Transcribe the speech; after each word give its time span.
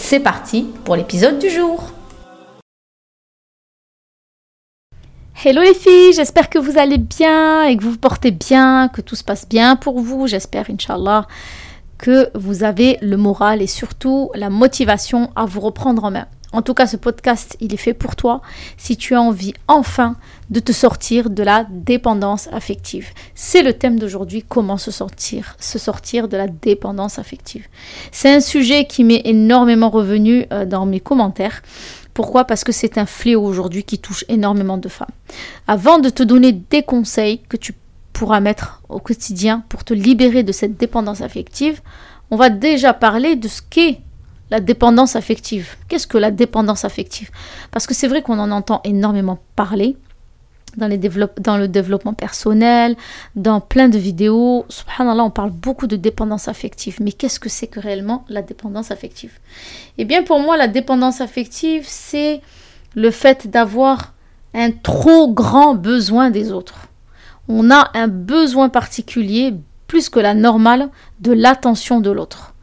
C'est 0.00 0.20
parti 0.20 0.64
pour 0.84 0.94
l'épisode 0.94 1.40
du 1.40 1.50
jour. 1.50 1.90
Hello 5.44 5.60
les 5.60 5.74
filles, 5.74 6.12
j'espère 6.14 6.48
que 6.48 6.58
vous 6.58 6.78
allez 6.78 6.98
bien 6.98 7.64
et 7.64 7.76
que 7.76 7.82
vous 7.82 7.90
vous 7.90 7.98
portez 7.98 8.30
bien, 8.30 8.88
que 8.88 9.00
tout 9.00 9.16
se 9.16 9.24
passe 9.24 9.46
bien 9.46 9.74
pour 9.76 10.00
vous. 10.00 10.28
J'espère, 10.28 10.70
Inch'Allah, 10.70 11.26
que 11.98 12.30
vous 12.38 12.62
avez 12.62 12.96
le 13.02 13.16
moral 13.16 13.60
et 13.60 13.66
surtout 13.66 14.30
la 14.34 14.50
motivation 14.50 15.30
à 15.34 15.44
vous 15.44 15.60
reprendre 15.60 16.04
en 16.04 16.12
main. 16.12 16.28
En 16.52 16.62
tout 16.62 16.72
cas, 16.72 16.86
ce 16.86 16.96
podcast, 16.96 17.56
il 17.60 17.74
est 17.74 17.78
fait 17.78 17.92
pour 17.92 18.16
toi 18.16 18.40
si 18.78 18.96
tu 18.96 19.14
as 19.14 19.20
envie 19.20 19.52
enfin 19.66 20.16
de 20.48 20.60
te 20.60 20.72
sortir 20.72 21.28
de 21.28 21.42
la 21.42 21.66
dépendance 21.68 22.48
affective. 22.52 23.08
C'est 23.34 23.62
le 23.62 23.74
thème 23.74 23.98
d'aujourd'hui, 23.98 24.44
comment 24.48 24.78
se 24.78 24.90
sortir, 24.90 25.56
de 26.28 26.36
la 26.36 26.48
dépendance 26.48 27.18
affective. 27.18 27.66
C'est 28.12 28.34
un 28.34 28.40
sujet 28.40 28.86
qui 28.86 29.04
m'est 29.04 29.22
énormément 29.26 29.90
revenu 29.90 30.46
euh, 30.52 30.64
dans 30.64 30.86
mes 30.86 31.00
commentaires. 31.00 31.62
Pourquoi? 32.14 32.44
Parce 32.44 32.64
que 32.64 32.72
c'est 32.72 32.96
un 32.96 33.06
fléau 33.06 33.44
aujourd'hui 33.44 33.84
qui 33.84 33.98
touche 33.98 34.24
énormément 34.28 34.78
de 34.78 34.88
femmes. 34.88 35.06
Avant 35.66 35.98
de 35.98 36.08
te 36.08 36.22
donner 36.22 36.52
des 36.52 36.82
conseils 36.82 37.40
que 37.48 37.58
tu 37.58 37.74
pourras 38.14 38.40
mettre 38.40 38.82
au 38.88 38.98
quotidien 38.98 39.64
pour 39.68 39.84
te 39.84 39.92
libérer 39.92 40.42
de 40.42 40.52
cette 40.52 40.78
dépendance 40.78 41.20
affective, 41.20 41.82
on 42.30 42.36
va 42.36 42.50
déjà 42.50 42.94
parler 42.94 43.36
de 43.36 43.48
ce 43.48 43.60
qu'est 43.62 44.00
la 44.50 44.60
dépendance 44.60 45.16
affective. 45.16 45.76
Qu'est-ce 45.88 46.06
que 46.06 46.18
la 46.18 46.30
dépendance 46.30 46.84
affective? 46.84 47.30
Parce 47.70 47.86
que 47.86 47.94
c'est 47.94 48.08
vrai 48.08 48.22
qu'on 48.22 48.38
en 48.38 48.50
entend 48.50 48.80
énormément 48.84 49.38
parler 49.56 49.96
dans, 50.76 50.88
le 50.88 51.66
développement 51.66 52.14
personnel, 52.14 52.96
dans 53.34 53.60
plein 53.60 53.88
de 53.88 53.98
vidéos. 53.98 54.64
Subhanallah, 54.68 55.24
on 55.24 55.30
parle 55.30 55.50
beaucoup 55.50 55.86
de 55.86 55.96
dépendance 55.96 56.48
affective. 56.48 56.98
Mais 57.00 57.12
qu'est-ce 57.12 57.40
que 57.40 57.48
c'est 57.48 57.66
que 57.66 57.80
réellement 57.80 58.24
la 58.28 58.42
dépendance 58.42 58.90
affective? 58.90 59.32
Eh 59.96 60.04
bien, 60.04 60.22
pour 60.22 60.40
moi, 60.40 60.56
la 60.56 60.68
dépendance 60.68 61.20
affective, 61.20 61.84
c'est 61.86 62.40
le 62.94 63.10
fait 63.10 63.48
d'avoir 63.48 64.14
un 64.54 64.70
trop 64.70 65.32
grand 65.32 65.74
besoin 65.74 66.30
des 66.30 66.52
autres. 66.52 66.88
On 67.48 67.70
a 67.70 67.90
un 67.94 68.08
besoin 68.08 68.68
particulier, 68.68 69.54
plus 69.86 70.08
que 70.08 70.20
la 70.20 70.34
normale, 70.34 70.90
de 71.20 71.32
l'attention 71.32 72.00
de 72.00 72.10
l'autre 72.10 72.54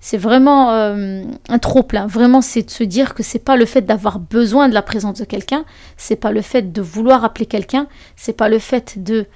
c'est 0.00 0.18
vraiment 0.18 0.72
euh, 0.72 1.22
un 1.48 1.58
trop 1.58 1.82
plein. 1.82 2.06
Vraiment, 2.06 2.40
c'est 2.40 2.62
de 2.62 2.70
se 2.70 2.84
dire 2.84 3.14
que 3.14 3.22
c'est 3.22 3.38
pas 3.38 3.56
le 3.56 3.64
fait 3.64 3.82
d'avoir 3.82 4.18
besoin 4.18 4.68
de 4.68 4.74
la 4.74 4.82
présence 4.82 5.18
de 5.18 5.24
quelqu'un, 5.24 5.64
c'est 5.96 6.16
pas 6.16 6.32
le 6.32 6.42
fait 6.42 6.72
de 6.72 6.80
vouloir 6.82 7.24
appeler 7.24 7.46
quelqu'un, 7.46 7.88
c'est 8.14 8.34
pas 8.34 8.48
le 8.48 8.58
fait 8.58 9.02
de 9.02 9.26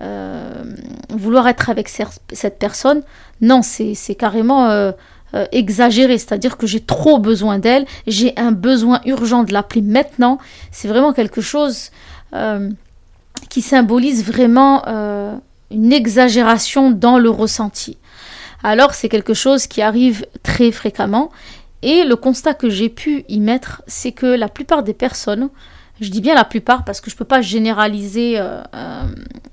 euh, 0.00 0.62
vouloir 1.10 1.48
être 1.48 1.70
avec 1.70 1.88
cette 1.88 2.58
personne. 2.58 3.02
Non, 3.40 3.62
c'est 3.62 4.14
carrément 4.14 4.70
euh, 4.70 4.92
exagéré, 5.50 6.18
c'est-à-dire 6.18 6.56
que 6.56 6.66
j'ai 6.66 6.80
trop 6.80 7.18
besoin 7.18 7.58
d'elle, 7.58 7.86
j'ai 8.06 8.32
un 8.36 8.52
besoin 8.52 9.00
urgent 9.06 9.44
de 9.44 9.52
l'appeler 9.52 9.82
maintenant. 9.82 10.38
C'est 10.70 10.88
vraiment 10.88 11.12
quelque 11.12 11.40
chose 11.40 11.90
qui 13.50 13.60
symbolise 13.60 14.24
vraiment 14.24 14.84
une 15.70 15.92
exagération 15.92 16.90
dans 16.90 17.18
le 17.18 17.28
ressenti 17.28 17.98
alors 18.62 18.94
c'est 18.94 19.08
quelque 19.08 19.34
chose 19.34 19.66
qui 19.66 19.82
arrive 19.82 20.26
très 20.42 20.72
fréquemment. 20.72 21.30
Et 21.82 22.04
le 22.04 22.14
constat 22.14 22.54
que 22.54 22.70
j'ai 22.70 22.88
pu 22.88 23.24
y 23.28 23.40
mettre, 23.40 23.82
c'est 23.88 24.12
que 24.12 24.26
la 24.26 24.48
plupart 24.48 24.84
des 24.84 24.94
personnes, 24.94 25.50
je 26.00 26.10
dis 26.10 26.20
bien 26.20 26.34
la 26.34 26.44
plupart 26.44 26.84
parce 26.84 27.00
que 27.00 27.10
je 27.10 27.16
ne 27.16 27.18
peux 27.18 27.24
pas 27.24 27.42
généraliser 27.42 28.38
euh, 28.38 28.62
euh, 28.74 29.02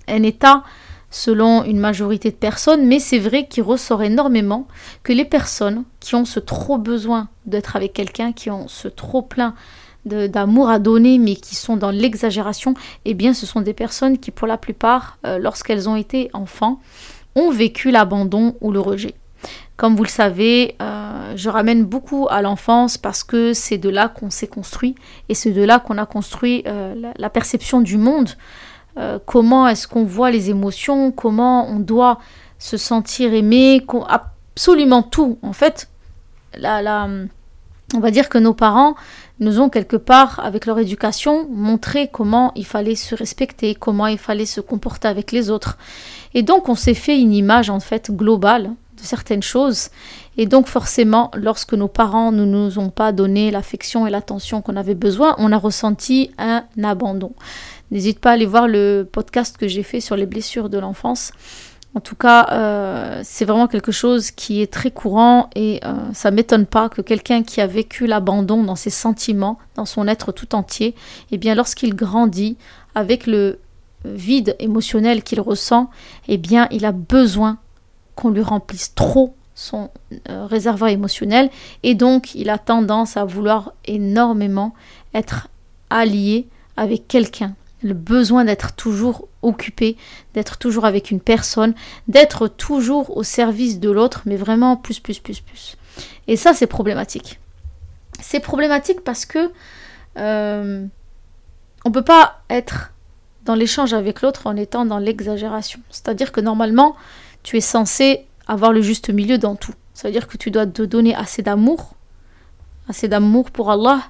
un 0.08 0.24
état 0.24 0.64
selon 1.12 1.64
une 1.64 1.80
majorité 1.80 2.30
de 2.30 2.36
personnes, 2.36 2.86
mais 2.86 3.00
c'est 3.00 3.18
vrai 3.18 3.48
qu'il 3.48 3.64
ressort 3.64 4.03
énormément 4.03 4.68
que 5.02 5.12
les 5.12 5.25
personnes 5.25 5.84
qui 6.00 6.14
ont 6.14 6.25
ce 6.25 6.40
trop 6.40 6.78
besoin 6.78 7.30
d'être 7.48 7.75
avec 7.75 7.94
quelqu'un, 7.94 8.31
qui 8.31 8.52
ont 8.52 8.68
ce 8.68 8.88
trop 8.88 9.24
plein 9.24 9.56
d'amour 10.06 10.69
à 10.69 10.80
donner, 10.80 11.18
mais 11.18 11.36
qui 11.36 11.56
sont 11.56 11.78
dans 11.78 11.92
l'exagération, 11.92 12.74
eh 13.06 13.14
bien 13.14 13.34
ce 13.34 13.46
sont 13.46 13.62
des 13.62 13.74
personnes 13.74 14.18
qui, 14.18 14.31
pour 14.31 14.48
la 14.48 14.58
plupart, 14.58 15.18
euh, 15.25 15.40
lorsqu'elles 15.40 15.90
ont 15.90 15.96
été 15.96 16.30
enfants, 16.34 16.80
ont 17.39 17.51
vécu 17.51 17.91
l'abandon 17.91 18.55
ou 18.61 18.72
le 18.72 18.79
rejet. 18.79 19.16
Comme 19.79 19.95
vous 19.95 20.03
le 20.03 20.09
savez, 20.09 20.75
euh, 20.81 21.33
je 21.38 21.50
ramène 21.50 21.85
beaucoup 21.85 22.27
à 22.29 22.41
l'enfance 22.41 22.97
parce 22.97 23.23
que 23.23 23.53
c'est 23.53 23.77
de 23.77 23.88
là 23.88 24.09
qu'on 24.09 24.29
s'est 24.29 24.47
construit 24.47 24.95
et 25.29 25.33
c'est 25.33 25.51
de 25.51 25.63
là 25.63 25.79
qu'on 25.79 25.97
a 25.97 26.05
construit 26.05 26.63
euh, 26.67 26.94
la, 27.17 27.29
perception 27.29 27.79
du 27.79 27.97
monde. 27.97 28.31
Euh, 28.97 29.19
comment 29.25 29.69
est-ce 29.69 29.88
qu'on 29.88 30.03
voit 30.03 30.31
les 30.31 30.50
émotions, 30.50 31.13
comment 31.13 31.69
on 31.69 31.79
doit 31.79 32.19
se 32.57 32.75
sentir 32.75 33.33
aimé, 33.33 33.81
absolument 34.09 35.01
tout. 35.01 35.39
En 35.44 35.53
fait, 35.53 35.89
on 36.61 38.00
va 38.01 38.11
dire 38.11 38.27
que 38.27 38.38
nos 38.38 38.53
parents 38.53 38.95
nous 39.39 39.59
ont 39.59 39.69
quelque 39.69 39.95
part, 39.95 40.39
avec 40.44 40.66
leur 40.66 40.79
éducation, 40.79 41.47
montré 41.50 42.09
comment 42.11 42.51
il 42.55 42.66
fallait 42.66 42.95
se 42.95 43.16
respecter, 43.16 43.75
comment 43.75 44.07
il 44.07 44.17
fallait 44.17 44.45
se 44.45 44.61
comporter 44.61 45.07
avec 45.07 45.31
les 45.31 45.50
autres. 45.50 45.77
Et 46.33 46.44
donc 46.44 46.69
on 46.69 46.75
s'est 46.75 46.94
fait 46.94 47.19
une 47.19 47.33
image 47.33 47.69
en 47.69 47.79
fait 47.79 48.11
globale 48.11 48.72
de 48.97 49.03
certaines 49.03 49.44
choses. 49.44 49.89
Et 50.38 50.45
donc 50.45 50.67
forcément, 50.67 51.31
lorsque 51.33 51.73
nos 51.73 51.88
parents 51.88 52.31
ne 52.31 52.45
nous 52.45 52.79
ont 52.79 52.89
pas 52.89 53.11
donné 53.11 53.51
l'affection 53.51 54.05
et 54.05 54.09
l'attention 54.09 54.61
qu'on 54.61 54.75
avait 54.75 54.95
besoin, 54.95 55.35
on 55.38 55.51
a 55.51 55.57
ressenti 55.57 56.31
un 56.38 56.63
abandon. 56.83 57.33
N'hésite 57.91 58.19
pas 58.19 58.31
à 58.31 58.33
aller 58.33 58.45
voir 58.45 58.67
le 58.67 59.07
podcast 59.09 59.57
que 59.57 59.67
j'ai 59.67 59.83
fait 59.83 60.00
sur 60.00 60.16
les 60.16 60.25
blessures 60.25 60.69
de 60.69 60.77
l'enfance. 60.77 61.31
En 61.95 62.01
tout 62.01 62.16
cas, 62.16 62.47
euh, 62.51 63.22
c'est 63.23 63.45
vraiment 63.45 63.67
quelque 63.67 63.91
chose 63.91 64.29
qui 64.29 64.61
est 64.61 64.72
très 64.72 64.91
courant 64.91 65.50
et 65.55 65.79
euh, 65.83 65.94
ça 66.13 66.29
m'étonne 66.29 66.67
pas 66.67 66.88
que 66.88 67.01
quelqu'un 67.01 67.41
qui 67.41 67.61
a 67.61 67.67
vécu 67.67 68.05
l'abandon 68.05 68.63
dans 68.63 68.75
ses 68.75 68.91
sentiments, 68.91 69.57
dans 69.75 69.85
son 69.85 70.07
être 70.07 70.31
tout 70.31 70.53
entier, 70.53 70.94
eh 71.31 71.38
bien 71.38 71.55
lorsqu'il 71.55 71.95
grandit 71.95 72.57
avec 72.94 73.25
le 73.25 73.59
vide 74.05 74.55
émotionnel 74.59 75.23
qu'il 75.23 75.41
ressent, 75.41 75.89
eh 76.27 76.38
bien, 76.38 76.67
il 76.72 76.85
a 76.85 76.91
besoin 76.91 77.57
qu'on 78.16 78.29
lui 78.29 78.44
remplisse 78.44 78.94
trop 78.94 79.35
son 79.56 79.89
euh, 80.29 80.45
réservoir 80.45 80.89
émotionnel 80.89 81.50
et 81.83 81.95
donc 81.95 82.33
il 82.33 82.50
a 82.50 82.57
tendance 82.57 83.17
à 83.17 83.25
vouloir 83.25 83.73
énormément 83.85 84.73
être 85.13 85.50
allié 85.89 86.47
avec 86.77 87.07
quelqu'un. 87.07 87.56
Le 87.81 87.94
besoin 87.94 88.45
d'être 88.45 88.73
toujours 88.73 89.28
occupé, 89.41 89.95
d'être 90.33 90.57
toujours 90.57 90.86
avec 90.86 91.12
une 91.12 91.21
personne, 91.21 91.74
d'être 92.07 92.48
toujours 92.48 93.15
au 93.15 93.24
service 93.24 93.80
de 93.80 93.89
l'autre, 93.89 94.24
mais 94.25 94.36
vraiment 94.36 94.75
plus, 94.75 95.00
plus, 95.00 95.19
plus, 95.19 95.39
plus. 95.39 95.77
Et 96.27 96.36
ça, 96.36 96.54
c'est 96.54 96.68
problématique. 96.68 97.39
C'est 98.21 98.42
problématique 98.42 99.01
parce 99.01 99.25
que 99.25 99.51
euh, 100.18 100.86
on 101.86 101.92
peut 101.92 102.04
pas 102.04 102.42
être 102.50 102.92
dans 103.45 103.56
l'échange 103.56 103.94
avec 103.94 104.21
l'autre 104.21 104.48
en 104.48 104.56
étant 104.56 104.86
dans 104.86 105.00
l'exagération. 105.00 105.80
C'est-à-dire 105.89 106.31
que 106.31 106.42
normalement, 106.42 106.95
tu 107.44 107.57
es 107.57 107.62
censé 107.62 108.25
avoir 108.48 108.74
le 108.74 108.81
juste 108.81 109.09
milieu 109.09 109.38
dans 109.38 109.56
tout. 109.56 109.74
C'est-à-dire 109.94 110.27
que 110.27 110.38
tu 110.38 110.51
dois 110.51 110.65
te 110.65 110.81
donner 110.81 111.15
assez 111.15 111.42
d'amour, 111.42 111.95
assez 112.88 113.07
d'amour 113.07 113.51
pour 113.51 113.71
Allah, 113.71 114.01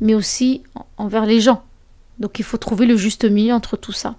mais 0.00 0.14
aussi 0.14 0.62
envers 0.98 1.26
les 1.26 1.40
gens. 1.40 1.62
Donc 2.18 2.38
il 2.38 2.44
faut 2.44 2.56
trouver 2.56 2.86
le 2.86 2.96
juste 2.96 3.24
milieu 3.24 3.54
entre 3.54 3.76
tout 3.76 3.92
ça. 3.92 4.16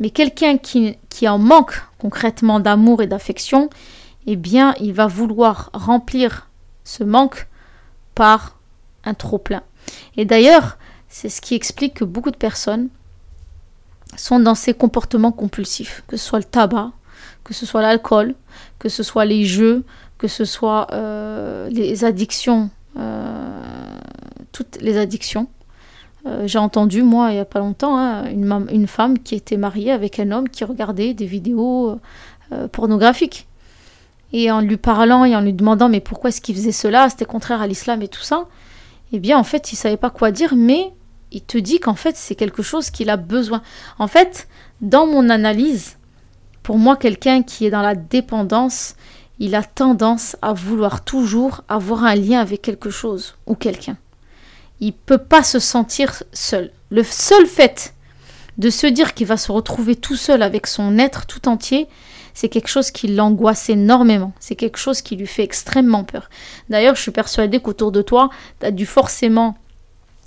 Mais 0.00 0.10
quelqu'un 0.10 0.58
qui, 0.58 1.28
en 1.28 1.38
manque 1.38 1.82
concrètement 1.98 2.60
d'amour 2.60 3.02
et 3.02 3.06
d'affection, 3.06 3.70
eh 4.26 4.36
bien, 4.36 4.74
il 4.80 4.92
va 4.92 5.06
vouloir 5.06 5.70
remplir 5.72 6.50
ce 6.82 7.04
manque 7.04 7.46
par 8.14 8.58
un 9.04 9.14
trop-plein. 9.14 9.62
Et 10.16 10.24
d'ailleurs, 10.24 10.78
c'est 11.08 11.28
ce 11.28 11.40
qui 11.40 11.54
explique 11.54 11.94
que 11.94 12.04
beaucoup 12.04 12.30
de 12.30 12.36
personnes 12.36 12.88
sont 14.16 14.40
dans 14.40 14.54
ces 14.54 14.74
comportements 14.74 15.32
compulsifs, 15.32 16.02
que 16.08 16.16
ce 16.16 16.24
soit 16.26 16.38
le 16.38 16.44
tabac, 16.44 16.92
que 17.44 17.54
ce 17.54 17.66
soit 17.66 17.82
l'alcool, 17.82 18.34
que 18.78 18.88
ce 18.88 19.02
soit 19.02 19.24
les 19.24 19.44
jeux, 19.44 19.84
que 20.18 20.28
ce 20.28 20.44
soit 20.44 20.88
euh, 20.92 21.68
les 21.70 22.04
addictions, 22.04 22.70
euh, 22.96 23.98
toutes 24.52 24.78
les 24.80 24.96
addictions. 24.96 25.48
Euh, 26.26 26.46
j'ai 26.46 26.58
entendu, 26.58 27.02
moi, 27.02 27.30
il 27.30 27.34
n'y 27.34 27.40
a 27.40 27.44
pas 27.44 27.58
longtemps, 27.58 27.96
hein, 27.98 28.24
une, 28.30 28.86
femme 28.86 29.18
qui 29.18 29.34
était 29.34 29.56
mariée 29.56 29.92
avec 29.92 30.18
un 30.18 30.30
homme 30.30 30.48
qui 30.48 30.64
regardait 30.64 31.14
des 31.14 31.26
vidéos 31.26 31.98
pornographiques. 32.72 33.46
Et 34.32 34.50
en 34.50 34.60
lui 34.60 34.76
parlant 34.76 35.24
et 35.24 35.36
en 35.36 35.40
lui 35.40 35.52
demandant 35.52 35.88
mais 35.88 36.00
pourquoi 36.00 36.30
est-ce 36.30 36.40
qu'il 36.40 36.56
faisait 36.56 36.72
cela, 36.72 37.08
c'était 37.08 37.24
contraire 37.24 37.62
à 37.62 37.68
l'islam 37.68 38.02
et 38.02 38.08
tout 38.08 38.22
ça, 38.22 38.48
eh 39.12 39.20
bien 39.20 39.38
en 39.38 39.44
fait 39.44 39.72
il 39.72 39.76
savait 39.76 39.96
pas 39.96 40.10
quoi 40.10 40.32
dire, 40.32 40.54
mais 40.56 40.92
il 41.30 41.42
te 41.42 41.56
dit 41.56 41.78
qu'en 41.78 41.94
fait 41.94 42.16
c'est 42.16 42.34
quelque 42.34 42.62
chose 42.62 42.90
qu'il 42.90 43.10
a 43.10 43.16
besoin. 43.16 43.62
En 43.98 44.08
fait, 44.08 44.48
dans 44.80 45.06
mon 45.06 45.30
analyse, 45.30 45.98
pour 46.64 46.78
moi 46.78 46.96
quelqu'un 46.96 47.42
qui 47.42 47.64
est 47.64 47.70
dans 47.70 47.82
la 47.82 47.94
dépendance, 47.94 48.96
il 49.38 49.54
a 49.54 49.62
tendance 49.62 50.36
à 50.42 50.52
vouloir 50.52 51.04
toujours 51.04 51.62
avoir 51.68 52.02
un 52.02 52.16
lien 52.16 52.40
avec 52.40 52.60
quelque 52.60 52.90
chose 52.90 53.36
ou 53.46 53.54
quelqu'un. 53.54 53.96
Il 54.80 54.92
peut 54.92 55.18
pas 55.18 55.42
se 55.42 55.58
sentir 55.58 56.22
seul. 56.32 56.70
Le 56.90 57.02
seul 57.02 57.46
fait 57.46 57.94
de 58.58 58.70
se 58.70 58.86
dire 58.86 59.14
qu'il 59.14 59.26
va 59.26 59.36
se 59.36 59.50
retrouver 59.50 59.96
tout 59.96 60.16
seul 60.16 60.42
avec 60.42 60.66
son 60.66 60.98
être 60.98 61.26
tout 61.26 61.48
entier, 61.48 61.88
c'est 62.34 62.48
quelque 62.48 62.68
chose 62.68 62.90
qui 62.90 63.08
l'angoisse 63.08 63.68
énormément. 63.68 64.32
C'est 64.40 64.56
quelque 64.56 64.76
chose 64.76 65.02
qui 65.02 65.16
lui 65.16 65.26
fait 65.26 65.44
extrêmement 65.44 66.04
peur. 66.04 66.28
D'ailleurs, 66.68 66.96
je 66.96 67.02
suis 67.02 67.10
persuadée 67.12 67.60
qu'autour 67.60 67.92
de 67.92 68.02
toi, 68.02 68.28
tu 68.60 68.66
as 68.66 68.70
dû 68.72 68.86
forcément 68.86 69.56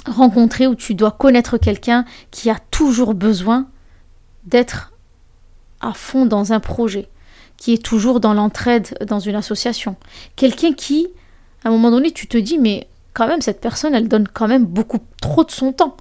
rencontrer 0.05 0.67
ou 0.67 0.75
tu 0.75 0.95
dois 0.95 1.11
connaître 1.11 1.57
quelqu'un 1.57 2.05
qui 2.31 2.49
a 2.49 2.57
toujours 2.71 3.13
besoin 3.13 3.67
d'être 4.45 4.93
à 5.81 5.93
fond 5.93 6.25
dans 6.25 6.53
un 6.53 6.61
projet, 6.61 7.09
qui 7.57 7.73
est 7.73 7.83
toujours 7.83 8.21
dans 8.21 8.33
l'entraide 8.33 8.97
dans 9.05 9.19
une 9.19 9.35
association. 9.35 9.97
Quelqu'un 10.37 10.73
qui, 10.73 11.07
à 11.63 11.67
un 11.67 11.71
moment 11.71 11.91
donné, 11.91 12.11
tu 12.11 12.27
te 12.27 12.37
dis, 12.37 12.57
mais 12.57 12.87
quand 13.17 13.27
même, 13.27 13.41
cette 13.41 13.61
personne, 13.61 13.95
elle 13.95 14.07
donne 14.07 14.27
quand 14.31 14.47
même 14.47 14.65
beaucoup 14.65 14.99
trop 15.19 15.43
de 15.43 15.49
son 15.49 15.73
temps. 15.73 15.97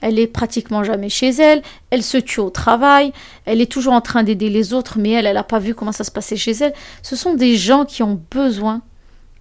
Elle 0.00 0.18
est 0.18 0.26
pratiquement 0.26 0.82
jamais 0.82 1.10
chez 1.10 1.28
elle, 1.28 1.60
elle 1.90 2.02
se 2.02 2.16
tue 2.16 2.40
au 2.40 2.48
travail, 2.48 3.12
elle 3.44 3.60
est 3.60 3.70
toujours 3.70 3.92
en 3.92 4.00
train 4.00 4.22
d'aider 4.22 4.48
les 4.48 4.72
autres, 4.72 4.98
mais 4.98 5.10
elle, 5.10 5.26
elle 5.26 5.34
n'a 5.34 5.44
pas 5.44 5.58
vu 5.58 5.74
comment 5.74 5.92
ça 5.92 6.04
se 6.04 6.10
passait 6.10 6.36
chez 6.36 6.52
elle. 6.52 6.72
Ce 7.02 7.16
sont 7.16 7.34
des 7.34 7.56
gens 7.56 7.84
qui 7.84 8.02
ont 8.02 8.18
besoin 8.30 8.80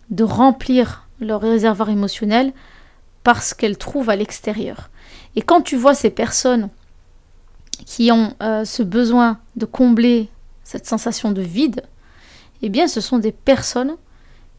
de 0.09 0.25
remplir 0.25 1.07
leur 1.21 1.39
réservoir 1.39 1.89
émotionnel 1.89 2.51
parce 3.23 3.53
qu'elles 3.53 3.77
trouvent 3.77 4.09
à 4.09 4.17
l'extérieur. 4.17 4.89
Et 5.37 5.41
quand 5.41 5.61
tu 5.61 5.77
vois 5.77 5.95
ces 5.95 6.09
personnes 6.09 6.69
qui 7.85 8.11
ont 8.11 8.35
euh, 8.43 8.65
ce 8.65 8.83
besoin 8.83 9.39
de 9.55 9.65
combler 9.65 10.27
cette 10.65 10.87
sensation 10.87 11.31
de 11.31 11.41
vide, 11.41 11.83
eh 12.61 12.67
bien 12.67 12.89
ce 12.89 12.99
sont 12.99 13.17
des 13.17 13.31
personnes 13.31 13.95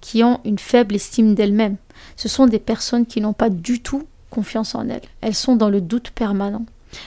qui 0.00 0.24
ont 0.24 0.40
une 0.46 0.58
faible 0.58 0.94
estime 0.94 1.34
d'elles-mêmes. 1.34 1.76
Ce 2.16 2.28
sont 2.28 2.46
des 2.46 2.58
personnes 2.58 3.06
qui 3.06 3.20
n'ont 3.20 3.32
pas 3.32 3.50
du 3.50 3.80
tout 3.80 4.06
confiance 4.30 4.74
en 4.74 4.88
elles. 4.88 5.02
Elles 5.20 5.34
sont 5.34 5.56
dans 5.56 5.68
le 5.68 5.80
doute 5.80 6.10
permanent. 6.10 6.66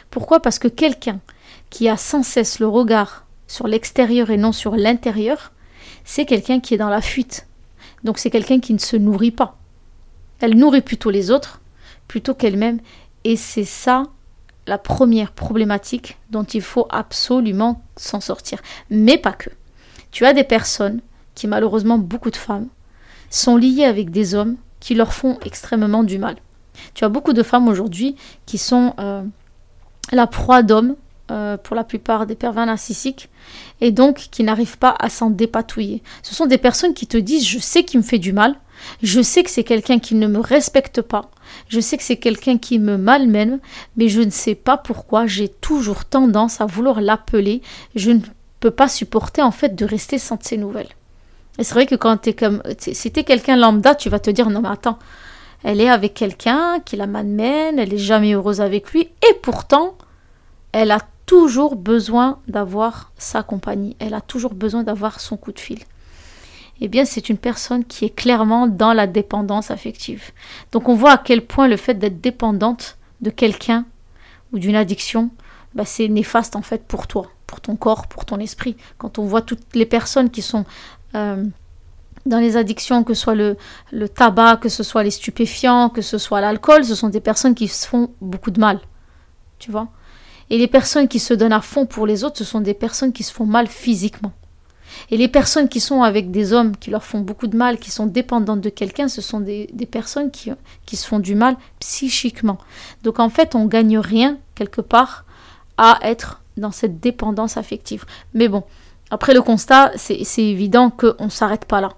Pourquoi? 0.09 0.41
Parce 0.41 0.59
que 0.59 0.67
quelqu'un 0.67 1.19
qui 1.69 1.89
a 1.89 1.97
sans 1.97 2.23
cesse 2.23 2.59
le 2.59 2.67
regard 2.67 3.25
sur 3.47 3.67
l'extérieur 3.67 4.29
et 4.29 4.37
non 4.37 4.51
sur 4.51 4.75
l'intérieur, 4.75 5.51
c'est 6.05 6.25
quelqu'un 6.25 6.59
qui 6.59 6.73
est 6.73 6.77
dans 6.77 6.89
la 6.89 7.01
fuite. 7.01 7.47
Donc 8.03 8.17
c'est 8.17 8.29
quelqu'un 8.29 8.59
qui 8.59 8.73
ne 8.73 8.79
se 8.79 8.95
nourrit 8.95 9.31
pas. 9.31 9.57
Elle 10.39 10.57
nourrit 10.57 10.81
plutôt 10.81 11.09
les 11.09 11.31
autres, 11.31 11.61
plutôt 12.07 12.33
qu'elle-même. 12.33 12.79
Et 13.23 13.35
c'est 13.35 13.65
ça 13.65 14.03
la 14.67 14.77
première 14.77 15.31
problématique 15.31 16.17
dont 16.29 16.43
il 16.43 16.61
faut 16.61 16.87
absolument 16.89 17.81
s'en 17.95 18.19
sortir. 18.19 18.61
Mais 18.89 19.17
pas 19.17 19.33
que. 19.33 19.49
Tu 20.11 20.25
as 20.25 20.33
des 20.33 20.43
personnes 20.43 21.01
qui, 21.35 21.47
malheureusement 21.47 21.97
beaucoup 21.97 22.31
de 22.31 22.35
femmes, 22.35 22.67
sont 23.29 23.57
liées 23.57 23.85
avec 23.85 24.09
des 24.11 24.35
hommes 24.35 24.57
qui 24.79 24.95
leur 24.95 25.13
font 25.13 25.37
extrêmement 25.43 26.03
du 26.03 26.17
mal. 26.17 26.35
Tu 26.93 27.03
as 27.03 27.09
beaucoup 27.09 27.33
de 27.33 27.43
femmes 27.43 27.67
aujourd'hui 27.67 28.15
qui 28.45 28.57
sont 28.57 28.93
euh, 28.99 29.23
la 30.11 30.27
proie 30.27 30.63
d'hommes, 30.63 30.95
euh, 31.29 31.57
pour 31.57 31.75
la 31.75 31.83
plupart 31.83 32.25
des 32.25 32.35
pervers 32.35 32.65
narcissiques, 32.65 33.29
et 33.81 33.91
donc 33.91 34.29
qui 34.31 34.43
n'arrivent 34.43 34.77
pas 34.77 34.95
à 34.97 35.09
s'en 35.09 35.29
dépatouiller. 35.29 36.01
Ce 36.23 36.33
sont 36.33 36.45
des 36.45 36.57
personnes 36.57 36.93
qui 36.93 37.05
te 37.05 37.17
disent 37.17 37.45
je 37.45 37.59
sais 37.59 37.83
qu'il 37.83 37.99
me 37.99 38.05
fait 38.05 38.17
du 38.17 38.31
mal, 38.31 38.55
je 39.03 39.21
sais 39.21 39.43
que 39.43 39.49
c'est 39.49 39.65
quelqu'un 39.65 39.99
qui 39.99 40.15
ne 40.15 40.27
me 40.27 40.39
respecte 40.39 41.01
pas, 41.01 41.29
je 41.67 41.81
sais 41.81 41.97
que 41.97 42.03
c'est 42.03 42.15
quelqu'un 42.15 42.57
qui 42.57 42.79
me 42.79 42.95
malmène, 42.95 43.59
mais 43.97 44.07
je 44.07 44.21
ne 44.21 44.29
sais 44.29 44.55
pas 44.55 44.77
pourquoi 44.77 45.25
j'ai 45.25 45.49
toujours 45.49 46.05
tendance 46.05 46.61
à 46.61 46.65
vouloir 46.65 47.01
l'appeler, 47.01 47.61
je 47.95 48.11
ne 48.11 48.21
peux 48.61 48.71
pas 48.71 48.87
supporter 48.87 49.41
en 49.41 49.51
fait 49.51 49.75
de 49.75 49.83
rester 49.83 50.19
sans 50.19 50.37
de 50.37 50.43
ses 50.43 50.57
nouvelles. 50.57 50.96
Et 51.57 51.63
c'est 51.63 51.73
vrai 51.73 51.85
que 51.85 51.95
quand 51.95 52.17
tu 52.17 52.29
es 52.29 52.33
comme 52.33 52.61
si 52.77 53.11
tu 53.11 53.19
es 53.19 53.23
quelqu'un 53.23 53.55
lambda, 53.55 53.95
tu 53.95 54.09
vas 54.09 54.19
te 54.19 54.29
dire 54.29 54.49
non 54.49 54.61
mais 54.61 54.69
attends, 54.69 54.99
elle 55.63 55.81
est 55.81 55.89
avec 55.89 56.13
quelqu'un 56.13 56.79
qui 56.79 56.95
la 56.95 57.07
malmène, 57.07 57.79
elle 57.79 57.89
n'est 57.89 57.97
jamais 57.97 58.33
heureuse 58.33 58.61
avec 58.61 58.91
lui, 58.91 59.01
et 59.01 59.33
pourtant, 59.41 59.95
elle 60.71 60.91
a 60.91 60.99
toujours 61.25 61.75
besoin 61.75 62.39
d'avoir 62.47 63.11
sa 63.17 63.43
compagnie, 63.43 63.95
elle 63.99 64.13
a 64.13 64.21
toujours 64.21 64.53
besoin 64.53 64.83
d'avoir 64.83 65.19
son 65.19 65.37
coup 65.37 65.51
de 65.51 65.59
fil. 65.59 65.79
Eh 66.79 66.87
bien, 66.87 67.05
c'est 67.05 67.29
une 67.29 67.37
personne 67.37 67.85
qui 67.85 68.05
est 68.05 68.15
clairement 68.15 68.67
dans 68.67 68.93
la 68.93 69.07
dépendance 69.07 69.71
affective. 69.71 70.31
Donc, 70.71 70.87
on 70.89 70.93
voit 70.93 71.13
à 71.13 71.17
quel 71.17 71.45
point 71.45 71.67
le 71.67 71.75
fait 71.75 71.95
d'être 71.95 72.21
dépendante 72.21 72.97
de 73.21 73.31
quelqu'un 73.31 73.85
ou 74.53 74.59
d'une 74.59 74.75
addiction, 74.75 75.31
bah, 75.73 75.85
c'est 75.85 76.07
néfaste 76.07 76.55
en 76.55 76.61
fait 76.61 76.83
pour 76.87 77.07
toi, 77.07 77.31
pour 77.47 77.61
ton 77.61 77.75
corps, 77.75 78.07
pour 78.07 78.25
ton 78.25 78.37
esprit. 78.37 78.77
Quand 78.99 79.17
on 79.17 79.25
voit 79.25 79.41
toutes 79.41 79.73
les 79.73 79.87
personnes 79.87 80.29
qui 80.29 80.43
sont 80.43 80.65
euh, 81.17 81.43
dans 82.25 82.39
les 82.39 82.57
addictions, 82.57 83.03
que 83.03 83.13
ce 83.13 83.21
soit 83.21 83.35
le, 83.35 83.55
tabac, 84.09 84.57
que 84.57 84.69
ce 84.69 84.83
soit 84.83 85.03
les 85.03 85.11
stupéfiants, 85.11 85.89
que 85.89 86.01
ce 86.01 86.17
soit 86.17 86.41
l'alcool, 86.41 86.83
ce 86.83 86.95
sont 86.95 87.09
des 87.09 87.21
personnes 87.21 87.55
qui 87.55 87.67
se 87.67 87.87
font 87.87 88.11
beaucoup 88.21 88.51
de 88.51 88.59
mal. 88.59 88.79
Tu 89.59 89.71
vois 89.71 89.87
Et 90.49 90.57
les 90.57 90.67
personnes 90.67 91.07
qui 91.07 91.19
se 91.19 91.33
donnent 91.33 91.53
à 91.53 91.61
fond 91.61 91.85
pour 91.85 92.05
les 92.05 92.23
autres, 92.23 92.37
ce 92.37 92.43
sont 92.43 92.61
des 92.61 92.73
personnes 92.73 93.13
qui 93.13 93.23
se 93.23 93.33
font 93.33 93.45
mal 93.45 93.67
physiquement. 93.67 94.33
Et 95.09 95.17
les 95.17 95.27
personnes 95.27 95.69
qui 95.69 95.79
sont 95.79 96.01
avec 96.01 96.31
des 96.31 96.53
hommes 96.53 96.75
qui 96.75 96.89
leur 96.89 97.03
font 97.03 97.19
beaucoup 97.19 97.47
de 97.47 97.57
mal, 97.57 97.77
qui 97.77 97.91
sont 97.91 98.05
dépendantes 98.05 98.61
de 98.61 98.69
quelqu'un, 98.69 99.07
ce 99.07 99.21
sont 99.21 99.39
des, 99.39 99.69
des 99.73 99.85
personnes 99.85 100.31
qui, 100.31 100.51
qui, 100.85 100.95
se 100.95 101.07
font 101.07 101.19
du 101.19 101.35
mal 101.35 101.55
psychiquement. 101.79 102.57
Donc 103.03 103.19
en 103.19 103.29
fait, 103.29 103.55
on 103.55 103.65
gagne 103.65 103.99
rien 103.99 104.37
quelque 104.55 104.81
part 104.81 105.25
à 105.77 105.99
être 106.01 106.41
dans 106.55 106.71
cette 106.71 106.99
dépendance 106.99 107.57
affective. 107.57 108.05
Mais 108.33 108.47
bon, 108.47 108.63
après 109.09 109.33
le 109.33 109.41
constat, 109.41 109.91
c'est 109.95 110.43
évident 110.43 110.89
qu'on 110.89 111.25
ne 111.25 111.29
s'arrête 111.29 111.65
pas 111.65 111.81
là. 111.81 111.89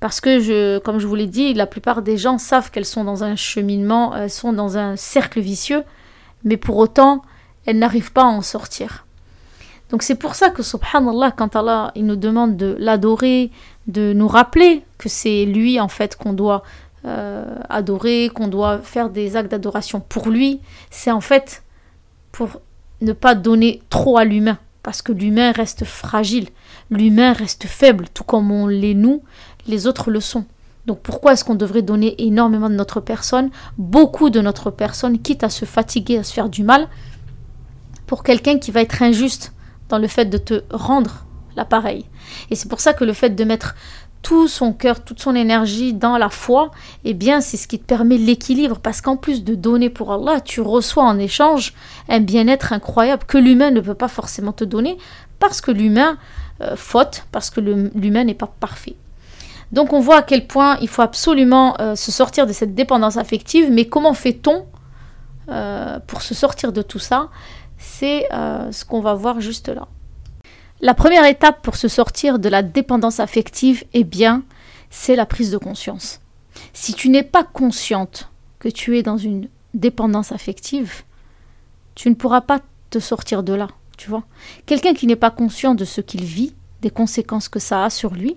Parce 0.00 0.20
que, 0.20 0.78
comme 0.78 0.98
je 0.98 1.06
vous 1.06 1.14
l'ai 1.14 1.26
dit, 1.26 1.54
la 1.54 1.66
plupart 1.66 2.02
des 2.02 2.16
gens 2.16 2.38
savent 2.38 2.70
qu'elles 2.70 2.84
sont 2.84 3.04
dans 3.04 3.24
un 3.24 3.36
cheminement, 3.36 4.14
elles 4.16 4.30
sont 4.30 4.52
dans 4.52 4.76
un 4.76 4.96
cercle 4.96 5.40
vicieux, 5.40 5.84
mais 6.44 6.56
pour 6.56 6.76
autant, 6.76 7.22
elles 7.66 7.78
n'arrivent 7.78 8.12
pas 8.12 8.22
à 8.22 8.26
en 8.26 8.42
sortir. 8.42 9.06
Donc 9.90 10.02
c'est 10.02 10.16
pour 10.16 10.34
ça 10.34 10.50
que, 10.50 10.62
subhanallah, 10.62 11.30
quand 11.30 11.54
Allah 11.54 11.92
il 11.94 12.06
nous 12.06 12.16
demande 12.16 12.56
de 12.56 12.76
l'adorer, 12.78 13.52
de 13.86 14.12
nous 14.12 14.26
rappeler 14.26 14.84
que 14.98 15.08
c'est 15.08 15.44
lui 15.44 15.78
en 15.78 15.86
fait 15.86 16.16
qu'on 16.16 16.32
doit 16.32 16.64
euh, 17.04 17.44
adorer, 17.68 18.30
qu'on 18.34 18.48
doit 18.48 18.78
faire 18.78 19.10
des 19.10 19.36
actes 19.36 19.50
d'adoration 19.52 20.00
pour 20.00 20.28
lui, 20.28 20.60
c'est 20.90 21.12
en 21.12 21.20
fait 21.20 21.62
pour 22.32 22.60
ne 23.00 23.12
pas 23.12 23.36
donner 23.36 23.80
trop 23.88 24.18
à 24.18 24.24
l'humain 24.24 24.58
parce 24.86 25.02
que 25.02 25.10
l'humain 25.10 25.50
reste 25.50 25.84
fragile, 25.84 26.46
l'humain 26.90 27.32
reste 27.32 27.66
faible, 27.66 28.06
tout 28.14 28.22
comme 28.22 28.52
on 28.52 28.68
l'est 28.68 28.94
nous, 28.94 29.24
les 29.66 29.88
autres 29.88 30.12
le 30.12 30.20
sont. 30.20 30.44
Donc 30.86 31.00
pourquoi 31.00 31.32
est-ce 31.32 31.44
qu'on 31.44 31.56
devrait 31.56 31.82
donner 31.82 32.14
énormément 32.22 32.70
de 32.70 32.76
notre 32.76 33.00
personne, 33.00 33.50
beaucoup 33.78 34.30
de 34.30 34.40
notre 34.40 34.70
personne, 34.70 35.18
quitte 35.18 35.42
à 35.42 35.50
se 35.50 35.64
fatiguer, 35.64 36.18
à 36.18 36.22
se 36.22 36.32
faire 36.32 36.48
du 36.48 36.62
mal, 36.62 36.86
pour 38.06 38.22
quelqu'un 38.22 38.60
qui 38.60 38.70
va 38.70 38.80
être 38.80 39.02
injuste 39.02 39.52
dans 39.88 39.98
le 39.98 40.06
fait 40.06 40.26
de 40.26 40.38
te 40.38 40.62
rendre 40.70 41.26
l'appareil? 41.56 42.04
Et 42.50 42.54
c'est 42.54 42.68
pour 42.68 42.78
ça 42.78 42.92
que 42.92 43.02
le 43.02 43.12
fait 43.12 43.30
de 43.30 43.42
mettre 43.42 43.74
tout 44.22 44.48
son 44.48 44.72
cœur, 44.72 45.04
toute 45.04 45.20
son 45.20 45.34
énergie 45.34 45.92
dans 45.92 46.18
la 46.18 46.28
foi, 46.28 46.70
eh 47.04 47.14
bien, 47.14 47.40
c'est 47.40 47.56
ce 47.56 47.68
qui 47.68 47.78
te 47.78 47.84
permet 47.84 48.18
l'équilibre. 48.18 48.78
Parce 48.78 49.00
qu'en 49.00 49.16
plus 49.16 49.44
de 49.44 49.54
donner 49.54 49.88
pour 49.88 50.12
Allah, 50.12 50.40
tu 50.40 50.60
reçois 50.60 51.04
en 51.04 51.18
échange 51.18 51.74
un 52.08 52.20
bien-être 52.20 52.72
incroyable 52.72 53.24
que 53.24 53.38
l'humain 53.38 53.70
ne 53.70 53.80
peut 53.80 53.94
pas 53.94 54.08
forcément 54.08 54.52
te 54.52 54.64
donner, 54.64 54.98
parce 55.38 55.60
que 55.60 55.70
l'humain 55.70 56.18
euh, 56.62 56.74
faute, 56.74 57.26
parce 57.32 57.50
que 57.50 57.60
l'humain 57.60 58.24
n'est 58.24 58.34
pas 58.34 58.50
parfait. 58.60 58.96
Donc 59.72 59.92
on 59.92 60.00
voit 60.00 60.18
à 60.18 60.22
quel 60.22 60.46
point 60.46 60.78
il 60.80 60.88
faut 60.88 61.02
absolument 61.02 61.76
euh, 61.80 61.94
se 61.96 62.10
sortir 62.10 62.46
de 62.46 62.52
cette 62.52 62.74
dépendance 62.74 63.16
affective, 63.16 63.70
mais 63.70 63.86
comment 63.86 64.14
fait-on 64.14 64.64
euh, 65.50 65.98
pour 66.06 66.22
se 66.22 66.34
sortir 66.34 66.72
de 66.72 66.82
tout 66.82 66.98
ça? 66.98 67.28
C'est 67.78 68.26
ce 68.30 68.84
qu'on 68.86 69.00
va 69.00 69.12
voir 69.12 69.40
juste 69.40 69.68
là. 69.68 69.86
La 70.82 70.92
première 70.92 71.24
étape 71.24 71.62
pour 71.62 71.76
se 71.76 71.88
sortir 71.88 72.38
de 72.38 72.50
la 72.50 72.62
dépendance 72.62 73.18
affective, 73.18 73.84
eh 73.94 74.04
bien, 74.04 74.42
c'est 74.90 75.16
la 75.16 75.24
prise 75.24 75.50
de 75.50 75.56
conscience. 75.56 76.20
Si 76.74 76.92
tu 76.92 77.08
n'es 77.08 77.22
pas 77.22 77.44
consciente 77.44 78.30
que 78.58 78.68
tu 78.68 78.98
es 78.98 79.02
dans 79.02 79.16
une 79.16 79.48
dépendance 79.72 80.32
affective, 80.32 81.02
tu 81.94 82.10
ne 82.10 82.14
pourras 82.14 82.42
pas 82.42 82.60
te 82.90 82.98
sortir 82.98 83.42
de 83.42 83.54
là, 83.54 83.68
tu 83.96 84.10
vois. 84.10 84.24
Quelqu'un 84.66 84.92
qui 84.92 85.06
n'est 85.06 85.16
pas 85.16 85.30
conscient 85.30 85.74
de 85.74 85.86
ce 85.86 86.02
qu'il 86.02 86.24
vit, 86.24 86.54
des 86.82 86.90
conséquences 86.90 87.48
que 87.48 87.58
ça 87.58 87.84
a 87.84 87.90
sur 87.90 88.12
lui, 88.12 88.36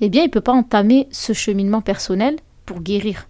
eh 0.00 0.08
bien, 0.08 0.22
il 0.22 0.26
ne 0.26 0.30
peut 0.30 0.40
pas 0.40 0.52
entamer 0.52 1.08
ce 1.10 1.32
cheminement 1.32 1.80
personnel 1.80 2.36
pour 2.64 2.80
guérir. 2.80 3.26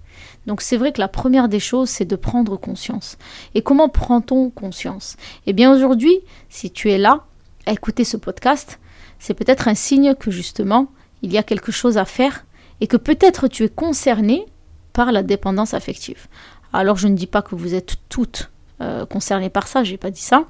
Donc 0.47 0.61
c'est 0.61 0.77
vrai 0.77 0.93
que 0.93 1.01
la 1.01 1.09
première 1.09 1.49
des 1.49 1.61
choses, 1.61 1.89
c'est 1.89 2.05
de 2.05 2.17
prendre 2.17 2.59
conscience. 2.59 3.17
Et 3.55 3.63
comment 3.63 3.89
prend-on 3.89 4.51
conscience? 4.51 5.17
Eh 5.47 5.55
bien 5.55 5.73
aujourd'hui, 5.73 6.21
si 6.51 6.71
tu 6.71 6.91
es 6.91 6.99
là 6.99 7.25
écouter 7.73 8.05
ce 8.05 8.17
podcast, 8.17 8.79
c'est 9.19 9.35
peut-être 9.35 9.69
un 9.69 9.75
signe 9.75 10.15
que 10.15 10.31
justement, 10.31 10.89
il 11.23 11.33
y 11.33 11.39
a 11.39 11.43
quelque 11.43 11.73
chose 11.73 11.99
à 11.99 12.05
faire 12.05 12.45
et 12.81 12.87
que 12.87 12.97
peut-être 12.97 13.49
tu 13.49 13.65
es 13.65 13.69
concerné 13.69 14.45
par 14.93 15.13
la 15.13 15.23
dépendance 15.23 15.75
affective. 15.75 16.27
Alors 16.73 16.97
je 16.97 17.09
ne 17.09 17.15
dis 17.15 17.27
pas 17.27 17.43
que 17.43 17.55
vous 17.55 17.75
êtes 17.75 17.97
toutes 18.09 18.51
euh, 18.81 19.07
concernées 19.07 19.51
par 19.51 19.69
ça, 19.69 19.85
j'ai 19.85 19.97
pas 19.97 20.11
dit 20.11 20.21
ça. 20.21 20.45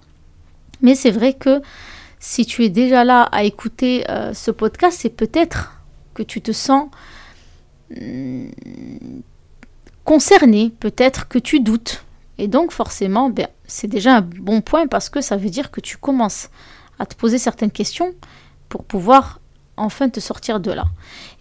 Mais 0.82 0.94
c'est 0.94 1.10
vrai 1.10 1.32
que 1.32 1.62
si 2.18 2.44
tu 2.46 2.64
es 2.64 2.68
déjà 2.68 3.04
là 3.04 3.22
à 3.32 3.44
écouter 3.44 4.04
euh, 4.10 4.34
ce 4.34 4.50
podcast, 4.50 4.98
c'est 5.00 5.10
peut-être 5.10 5.80
que 6.14 6.22
tu 6.22 6.40
te 6.40 6.52
sens 6.52 6.88
hmm, 7.90 8.46
concerné, 10.04 10.72
peut-être 10.80 11.28
que 11.28 11.38
tu 11.38 11.60
doutes. 11.60 12.04
Et 12.38 12.48
donc 12.48 12.72
forcément, 12.72 13.30
ben, 13.30 13.48
c'est 13.66 13.88
déjà 13.88 14.16
un 14.16 14.20
bon 14.20 14.60
point 14.60 14.86
parce 14.86 15.08
que 15.08 15.20
ça 15.20 15.36
veut 15.36 15.50
dire 15.50 15.70
que 15.70 15.80
tu 15.80 15.96
commences 15.96 16.50
à 16.98 17.06
te 17.06 17.14
poser 17.14 17.38
certaines 17.38 17.70
questions 17.70 18.14
pour 18.68 18.84
pouvoir 18.84 19.40
enfin 19.76 20.08
te 20.08 20.20
sortir 20.20 20.60
de 20.60 20.70
là. 20.70 20.86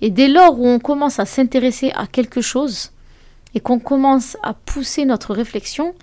Et 0.02 0.10
dès 0.10 0.28
lors 0.28 0.60
où 0.60 0.68
on 0.68 0.80
commence 0.80 1.20
à 1.20 1.26
s'intéresser 1.26 1.92
à 1.96 2.08
quelque 2.08 2.42
chose 2.42 2.92
et 3.54 3.60
qu'on 3.60 3.80
commence 3.80 4.38
à 4.44 4.54
pousser 4.54 5.06
notre 5.06 5.34
réflexion, 5.34 5.96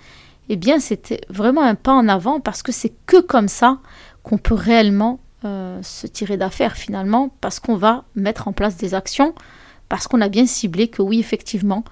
eh 0.48 0.56
bien 0.56 0.80
c'était 0.80 1.20
vraiment 1.28 1.62
un 1.62 1.74
pas 1.74 1.92
en 1.92 2.08
avant 2.08 2.40
parce 2.40 2.62
que 2.62 2.72
c'est 2.72 2.92
que 3.06 3.20
comme 3.20 3.48
ça 3.48 3.78
qu'on 4.22 4.38
peut 4.38 4.54
réellement 4.54 5.20
euh, 5.44 5.82
se 5.82 6.06
tirer 6.06 6.36
d'affaire 6.36 6.76
finalement 6.76 7.30
parce 7.40 7.60
qu'on 7.60 7.76
va 7.76 8.04
mettre 8.14 8.48
en 8.48 8.52
place 8.52 8.76
des 8.76 8.94
actions 8.94 9.34
parce 9.88 10.06
qu'on 10.06 10.20
a 10.20 10.28
bien 10.28 10.46
ciblé 10.46 10.88
que 10.88 11.02
oui 11.02 11.20
effectivement 11.20 11.84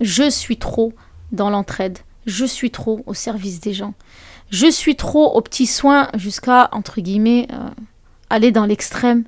je 0.00 0.30
suis 0.30 0.56
trop 0.56 0.92
dans 1.32 1.50
l'entraide, 1.50 1.98
je 2.26 2.44
suis 2.44 2.70
trop 2.70 3.00
au 3.06 3.14
service 3.14 3.60
des 3.60 3.72
gens, 3.72 3.94
je 4.50 4.70
suis 4.70 4.96
trop 4.96 5.32
aux 5.32 5.40
petits 5.40 5.66
soins 5.66 6.08
jusqu'à, 6.14 6.68
entre 6.72 7.00
guillemets, 7.00 7.46
euh, 7.52 7.68
aller 8.28 8.52
dans 8.52 8.66
l'extrême, 8.66 9.24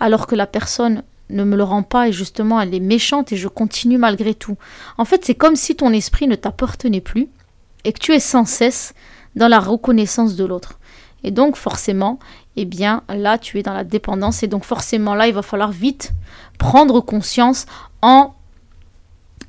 alors 0.00 0.26
que 0.26 0.34
la 0.34 0.46
personne 0.46 1.02
ne 1.30 1.44
me 1.44 1.56
le 1.56 1.62
rend 1.62 1.82
pas 1.82 2.08
et 2.08 2.12
justement 2.12 2.60
elle 2.60 2.74
est 2.74 2.80
méchante 2.80 3.32
et 3.32 3.36
je 3.36 3.48
continue 3.48 3.98
malgré 3.98 4.34
tout. 4.34 4.56
En 4.96 5.04
fait, 5.04 5.24
c'est 5.24 5.34
comme 5.34 5.56
si 5.56 5.76
ton 5.76 5.92
esprit 5.92 6.26
ne 6.26 6.34
t'appartenait 6.34 7.00
plus 7.00 7.28
et 7.84 7.92
que 7.92 7.98
tu 7.98 8.12
es 8.12 8.20
sans 8.20 8.44
cesse 8.44 8.94
dans 9.36 9.48
la 9.48 9.60
reconnaissance 9.60 10.36
de 10.36 10.44
l'autre. 10.44 10.78
Et 11.24 11.30
donc 11.30 11.56
forcément, 11.56 12.18
eh 12.56 12.64
bien 12.64 13.02
là 13.08 13.38
tu 13.38 13.58
es 13.58 13.62
dans 13.62 13.74
la 13.74 13.84
dépendance 13.84 14.42
et 14.42 14.46
donc 14.46 14.64
forcément 14.64 15.14
là 15.14 15.26
il 15.26 15.34
va 15.34 15.42
falloir 15.42 15.72
vite 15.72 16.12
prendre 16.58 17.00
conscience 17.00 17.66
en 18.02 18.34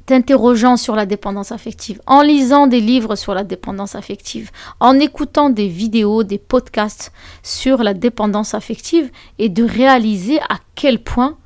t'interrogeant 0.10 0.76
sur 0.76 0.96
la 0.96 1.06
dépendance 1.06 1.52
affective, 1.52 2.02
en 2.08 2.24
lisant 2.24 2.66
des 2.66 2.82
livres 2.82 3.16
sur 3.16 3.36
la 3.36 3.44
dépendance 3.44 3.94
affective, 3.94 4.50
en 4.80 5.00
écoutant 5.00 5.52
des 5.52 5.68
vidéos, 5.68 6.24
des 6.24 6.40
podcasts 6.40 7.12
sur 7.44 7.84
la 7.84 7.94
dépendance 7.94 8.56
affective 8.56 9.12
et 9.38 9.50
de 9.50 9.64
réaliser 9.64 10.40
à 10.50 10.58
quel 10.74 11.04
point, 11.04 11.38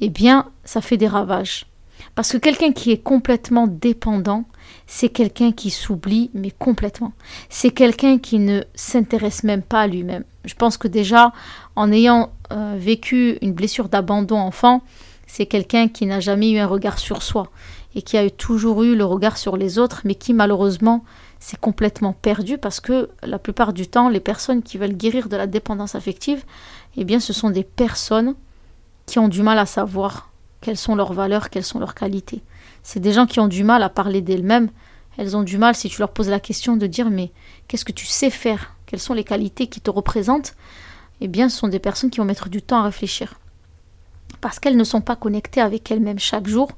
eh 0.00 0.10
bien, 0.10 0.46
ça 0.62 0.80
fait 0.80 0.96
des 0.96 1.08
ravages. 1.08 1.66
Parce 2.14 2.30
que 2.30 2.36
quelqu'un 2.36 2.70
qui 2.70 2.92
est 2.92 3.02
complètement 3.02 3.66
dépendant, 3.66 4.44
c'est 4.86 5.08
quelqu'un 5.08 5.50
qui 5.50 5.70
s'oublie, 5.70 6.30
mais 6.34 6.52
complètement. 6.52 7.12
C'est 7.48 7.72
quelqu'un 7.72 8.18
qui 8.18 8.38
ne 8.38 8.62
s'intéresse 8.76 9.42
même 9.42 9.62
pas 9.62 9.80
à 9.80 9.86
lui-même. 9.88 10.22
Je 10.44 10.54
pense 10.54 10.76
que 10.76 10.86
déjà, 10.86 11.32
en 11.74 11.90
ayant 11.90 12.30
euh, 12.52 12.76
vécu 12.78 13.38
une 13.42 13.54
blessure 13.54 13.88
d'abandon 13.88 14.38
enfant, 14.38 14.82
c'est 15.26 15.46
quelqu'un 15.46 15.88
qui 15.88 16.06
n'a 16.06 16.20
jamais 16.20 16.52
eu 16.52 16.58
un 16.58 16.66
regard 16.66 17.00
sur 17.00 17.22
soi 17.22 17.50
et 17.94 18.02
qui 18.02 18.16
a 18.16 18.28
toujours 18.30 18.82
eu 18.82 18.94
le 18.94 19.04
regard 19.04 19.38
sur 19.38 19.56
les 19.56 19.78
autres, 19.78 20.02
mais 20.04 20.14
qui 20.14 20.34
malheureusement 20.34 21.04
s'est 21.40 21.56
complètement 21.56 22.12
perdu 22.12 22.58
parce 22.58 22.80
que 22.80 23.10
la 23.22 23.38
plupart 23.38 23.72
du 23.72 23.86
temps, 23.86 24.08
les 24.08 24.20
personnes 24.20 24.62
qui 24.62 24.78
veulent 24.78 24.96
guérir 24.96 25.28
de 25.28 25.36
la 25.36 25.46
dépendance 25.46 25.94
affective, 25.94 26.44
eh 26.96 27.04
bien, 27.04 27.20
ce 27.20 27.32
sont 27.32 27.50
des 27.50 27.64
personnes 27.64 28.34
qui 29.06 29.18
ont 29.18 29.28
du 29.28 29.42
mal 29.42 29.58
à 29.58 29.66
savoir 29.66 30.30
quelles 30.60 30.76
sont 30.76 30.96
leurs 30.96 31.12
valeurs, 31.12 31.50
quelles 31.50 31.64
sont 31.64 31.78
leurs 31.78 31.94
qualités. 31.94 32.42
C'est 32.82 33.00
des 33.00 33.12
gens 33.12 33.26
qui 33.26 33.40
ont 33.40 33.48
du 33.48 33.64
mal 33.64 33.82
à 33.82 33.88
parler 33.88 34.20
d'elles-mêmes. 34.20 34.70
Elles 35.16 35.36
ont 35.36 35.42
du 35.42 35.58
mal, 35.58 35.74
si 35.74 35.88
tu 35.88 36.00
leur 36.00 36.10
poses 36.10 36.28
la 36.28 36.40
question, 36.40 36.76
de 36.76 36.86
dire 36.86 37.10
mais 37.10 37.32
qu'est-ce 37.68 37.84
que 37.84 37.92
tu 37.92 38.06
sais 38.06 38.30
faire? 38.30 38.74
Quelles 38.86 39.00
sont 39.00 39.14
les 39.14 39.24
qualités 39.24 39.66
qui 39.68 39.80
te 39.80 39.90
représentent? 39.90 40.54
Eh 41.20 41.28
bien, 41.28 41.48
ce 41.48 41.58
sont 41.58 41.68
des 41.68 41.78
personnes 41.78 42.10
qui 42.10 42.18
vont 42.18 42.24
mettre 42.24 42.48
du 42.48 42.62
temps 42.62 42.80
à 42.80 42.84
réfléchir 42.84 43.34
parce 44.40 44.58
qu'elles 44.60 44.76
ne 44.76 44.84
sont 44.84 45.00
pas 45.00 45.16
connectées 45.16 45.60
avec 45.60 45.90
elles-mêmes 45.90 46.18
chaque 46.18 46.46
jour, 46.46 46.70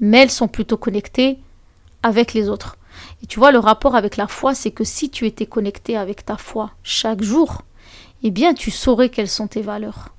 mais 0.00 0.18
elles 0.18 0.30
sont 0.30 0.48
plutôt 0.48 0.76
connectées 0.76 1.38
avec 2.02 2.34
les 2.34 2.48
autres. 2.48 2.76
Et 3.22 3.26
tu 3.26 3.38
vois, 3.38 3.52
le 3.52 3.58
rapport 3.58 3.96
avec 3.96 4.16
la 4.16 4.26
foi, 4.26 4.54
c'est 4.54 4.70
que 4.70 4.84
si 4.84 5.10
tu 5.10 5.26
étais 5.26 5.46
connecté 5.46 5.96
avec 5.96 6.24
ta 6.24 6.36
foi 6.36 6.72
chaque 6.82 7.22
jour, 7.22 7.62
eh 8.22 8.30
bien, 8.30 8.54
tu 8.54 8.70
saurais 8.70 9.08
quelles 9.08 9.28
sont 9.28 9.48
tes 9.48 9.62
valeurs. 9.62 10.14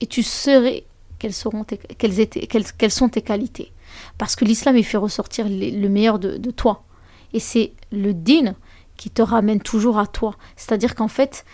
Et 0.00 0.06
tu 0.06 0.22
saurais 0.22 0.84
quelles, 1.18 1.34
seront 1.34 1.64
quelles, 1.64 2.20
étaient, 2.20 2.46
quelles, 2.46 2.90
sont 2.90 3.08
tes 3.08 3.22
qualités. 3.22 3.72
Parce 4.18 4.36
que 4.36 4.44
l'islam, 4.44 4.76
il 4.76 4.84
fait 4.84 4.96
ressortir 4.96 5.46
le 5.48 5.88
meilleur 5.88 6.18
de, 6.18 6.50
toi. 6.50 6.84
Et 7.32 7.40
c'est 7.40 7.72
le 7.92 8.14
din 8.14 8.54
qui 8.96 9.10
te 9.10 9.22
ramène 9.22 9.60
toujours 9.60 9.98
à 9.98 10.06
toi. 10.06 10.34
C'est-à-dire 10.56 10.94
qu'en 10.94 11.08
fait, 11.08 11.44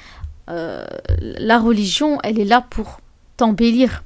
euh, 0.48 0.86
la 1.20 1.58
religion, 1.58 2.18
elle 2.22 2.38
est 2.38 2.44
là 2.44 2.60
pour 2.60 3.00
t'embellir, 3.36 4.04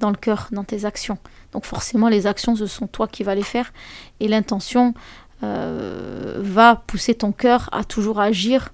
dans 0.00 0.10
le 0.10 0.16
cœur, 0.16 0.48
dans 0.52 0.64
tes 0.64 0.84
actions. 0.84 1.18
Donc 1.52 1.64
forcément, 1.64 2.08
les 2.08 2.26
actions, 2.26 2.56
ce 2.56 2.66
sont 2.66 2.86
toi 2.86 3.08
qui 3.08 3.22
vas 3.22 3.34
les 3.34 3.42
faire. 3.42 3.72
Et 4.20 4.28
l'intention 4.28 4.94
euh, 5.42 6.36
va 6.38 6.76
pousser 6.76 7.14
ton 7.14 7.32
cœur 7.32 7.68
à 7.72 7.84
toujours 7.84 8.20
agir 8.20 8.70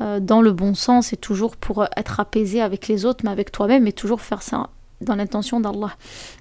euh, 0.00 0.20
dans 0.20 0.42
le 0.42 0.52
bon 0.52 0.74
sens 0.74 1.12
et 1.12 1.16
toujours 1.16 1.56
pour 1.56 1.84
être 1.96 2.20
apaisé 2.20 2.60
avec 2.60 2.88
les 2.88 3.04
autres, 3.04 3.24
mais 3.24 3.30
avec 3.30 3.52
toi-même, 3.52 3.86
et 3.86 3.92
toujours 3.92 4.20
faire 4.20 4.42
ça 4.42 4.70
dans 5.00 5.14
l'intention 5.14 5.60
d'Allah. 5.60 5.96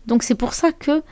Donc 0.05 0.23
c'est 0.23 0.35
pour 0.35 0.53
ça 0.53 0.71
que 0.71 1.03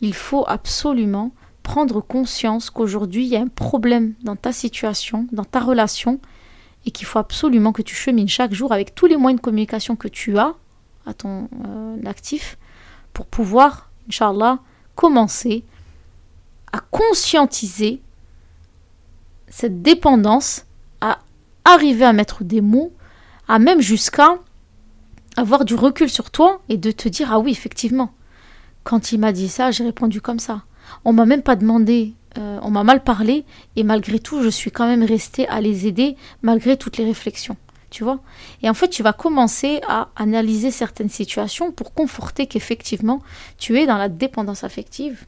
il 0.00 0.14
faut 0.14 0.44
absolument 0.46 1.32
prendre 1.62 2.00
conscience 2.00 2.70
qu'aujourd'hui 2.70 3.24
il 3.24 3.28
y 3.28 3.36
a 3.36 3.40
un 3.40 3.48
problème 3.48 4.14
dans 4.22 4.36
ta 4.36 4.52
situation, 4.52 5.26
dans 5.32 5.44
ta 5.44 5.60
relation, 5.60 6.18
et 6.86 6.90
qu'il 6.90 7.06
faut 7.06 7.18
absolument 7.18 7.72
que 7.72 7.82
tu 7.82 7.94
chemines 7.94 8.28
chaque 8.28 8.52
jour 8.52 8.72
avec 8.72 8.94
tous 8.94 9.06
les 9.06 9.16
moyens 9.16 9.40
de 9.40 9.44
communication 9.44 9.94
que 9.94 10.08
tu 10.08 10.38
as 10.38 10.54
à 11.06 11.14
ton 11.14 11.48
euh, 11.66 11.96
actif 12.06 12.58
pour 13.12 13.26
pouvoir, 13.26 13.90
Inch'Allah, 14.08 14.58
commencer 14.94 15.64
à 16.72 16.80
conscientiser 16.80 18.00
cette 19.48 19.82
dépendance, 19.82 20.64
à 21.00 21.18
arriver 21.64 22.04
à 22.04 22.12
mettre 22.12 22.44
des 22.44 22.60
mots, 22.60 22.92
à 23.48 23.58
même 23.58 23.80
jusqu'à 23.80 24.38
avoir 25.36 25.64
du 25.64 25.74
recul 25.74 26.08
sur 26.08 26.30
toi 26.30 26.60
et 26.68 26.76
de 26.76 26.90
te 26.90 27.08
dire 27.08 27.32
ah 27.32 27.38
oui 27.38 27.52
effectivement 27.52 28.12
quand 28.84 29.12
il 29.12 29.18
m'a 29.18 29.32
dit 29.32 29.48
ça 29.48 29.70
j'ai 29.70 29.84
répondu 29.84 30.20
comme 30.20 30.38
ça. 30.38 30.62
On 31.04 31.12
m'a 31.12 31.26
même 31.26 31.42
pas 31.42 31.56
demandé 31.56 32.14
euh, 32.38 32.58
on 32.62 32.70
m'a 32.70 32.82
mal 32.82 33.02
parlé 33.04 33.44
et 33.76 33.84
malgré 33.84 34.18
tout 34.18 34.42
je 34.42 34.48
suis 34.48 34.70
quand 34.70 34.86
même 34.86 35.04
restée 35.04 35.46
à 35.48 35.60
les 35.60 35.86
aider 35.86 36.16
malgré 36.40 36.76
toutes 36.76 36.96
les 36.96 37.04
réflexions 37.04 37.56
tu 37.92 38.04
vois. 38.04 38.20
Et 38.62 38.70
en 38.70 38.74
fait, 38.74 38.88
tu 38.88 39.02
vas 39.02 39.12
commencer 39.12 39.82
à 39.86 40.08
analyser 40.16 40.70
certaines 40.70 41.10
situations 41.10 41.70
pour 41.72 41.92
conforter 41.92 42.46
qu'effectivement, 42.46 43.20
tu 43.58 43.78
es 43.78 43.86
dans 43.86 43.98
la 43.98 44.08
dépendance 44.08 44.64
affective 44.64 45.26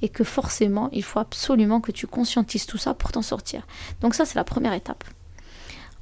et 0.00 0.08
que 0.08 0.24
forcément, 0.24 0.88
il 0.92 1.04
faut 1.04 1.18
absolument 1.18 1.80
que 1.80 1.92
tu 1.92 2.06
conscientises 2.06 2.64
tout 2.64 2.78
ça 2.78 2.94
pour 2.94 3.12
t'en 3.12 3.20
sortir. 3.20 3.66
Donc 4.00 4.14
ça, 4.14 4.24
c'est 4.24 4.36
la 4.36 4.44
première 4.44 4.72
étape. 4.72 5.04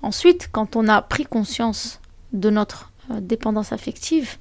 Ensuite, 0.01 0.49
quand 0.53 0.77
on 0.77 0.87
a 0.87 1.03
pris 1.03 1.25
conscience 1.25 2.01
de 2.33 2.51
notre 2.51 2.93
euh, 3.11 3.21
dépendance 3.21 3.73
affective, 3.73 4.37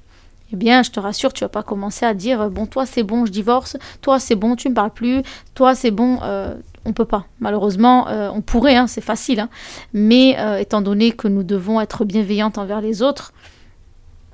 eh 0.52 0.56
bien, 0.56 0.84
je 0.84 0.92
te 0.92 1.00
rassure, 1.00 1.32
tu 1.32 1.42
vas 1.42 1.48
pas 1.48 1.64
commencer 1.64 2.06
à 2.06 2.14
dire 2.14 2.48
bon, 2.50 2.66
toi 2.66 2.86
c'est 2.86 3.02
bon, 3.02 3.26
je 3.26 3.32
divorce, 3.32 3.76
toi 4.02 4.20
c'est 4.20 4.36
bon, 4.36 4.54
tu 4.54 4.68
me 4.68 4.74
parles 4.74 4.92
plus, 4.92 5.22
toi 5.54 5.74
c'est 5.74 5.90
bon, 5.90 6.20
euh, 6.22 6.54
on 6.86 6.92
peut 6.92 7.04
pas. 7.04 7.26
Malheureusement, 7.40 8.08
euh, 8.08 8.30
on 8.32 8.40
pourrait, 8.40 8.76
hein, 8.76 8.86
c'est 8.86 9.00
facile, 9.00 9.40
hein. 9.40 9.48
mais 9.92 10.36
euh, 10.38 10.58
étant 10.58 10.80
donné 10.80 11.12
que 11.12 11.28
nous 11.28 11.42
devons 11.42 11.80
être 11.80 12.04
bienveillantes 12.04 12.58
envers 12.58 12.80
les 12.80 13.02
autres, 13.02 13.32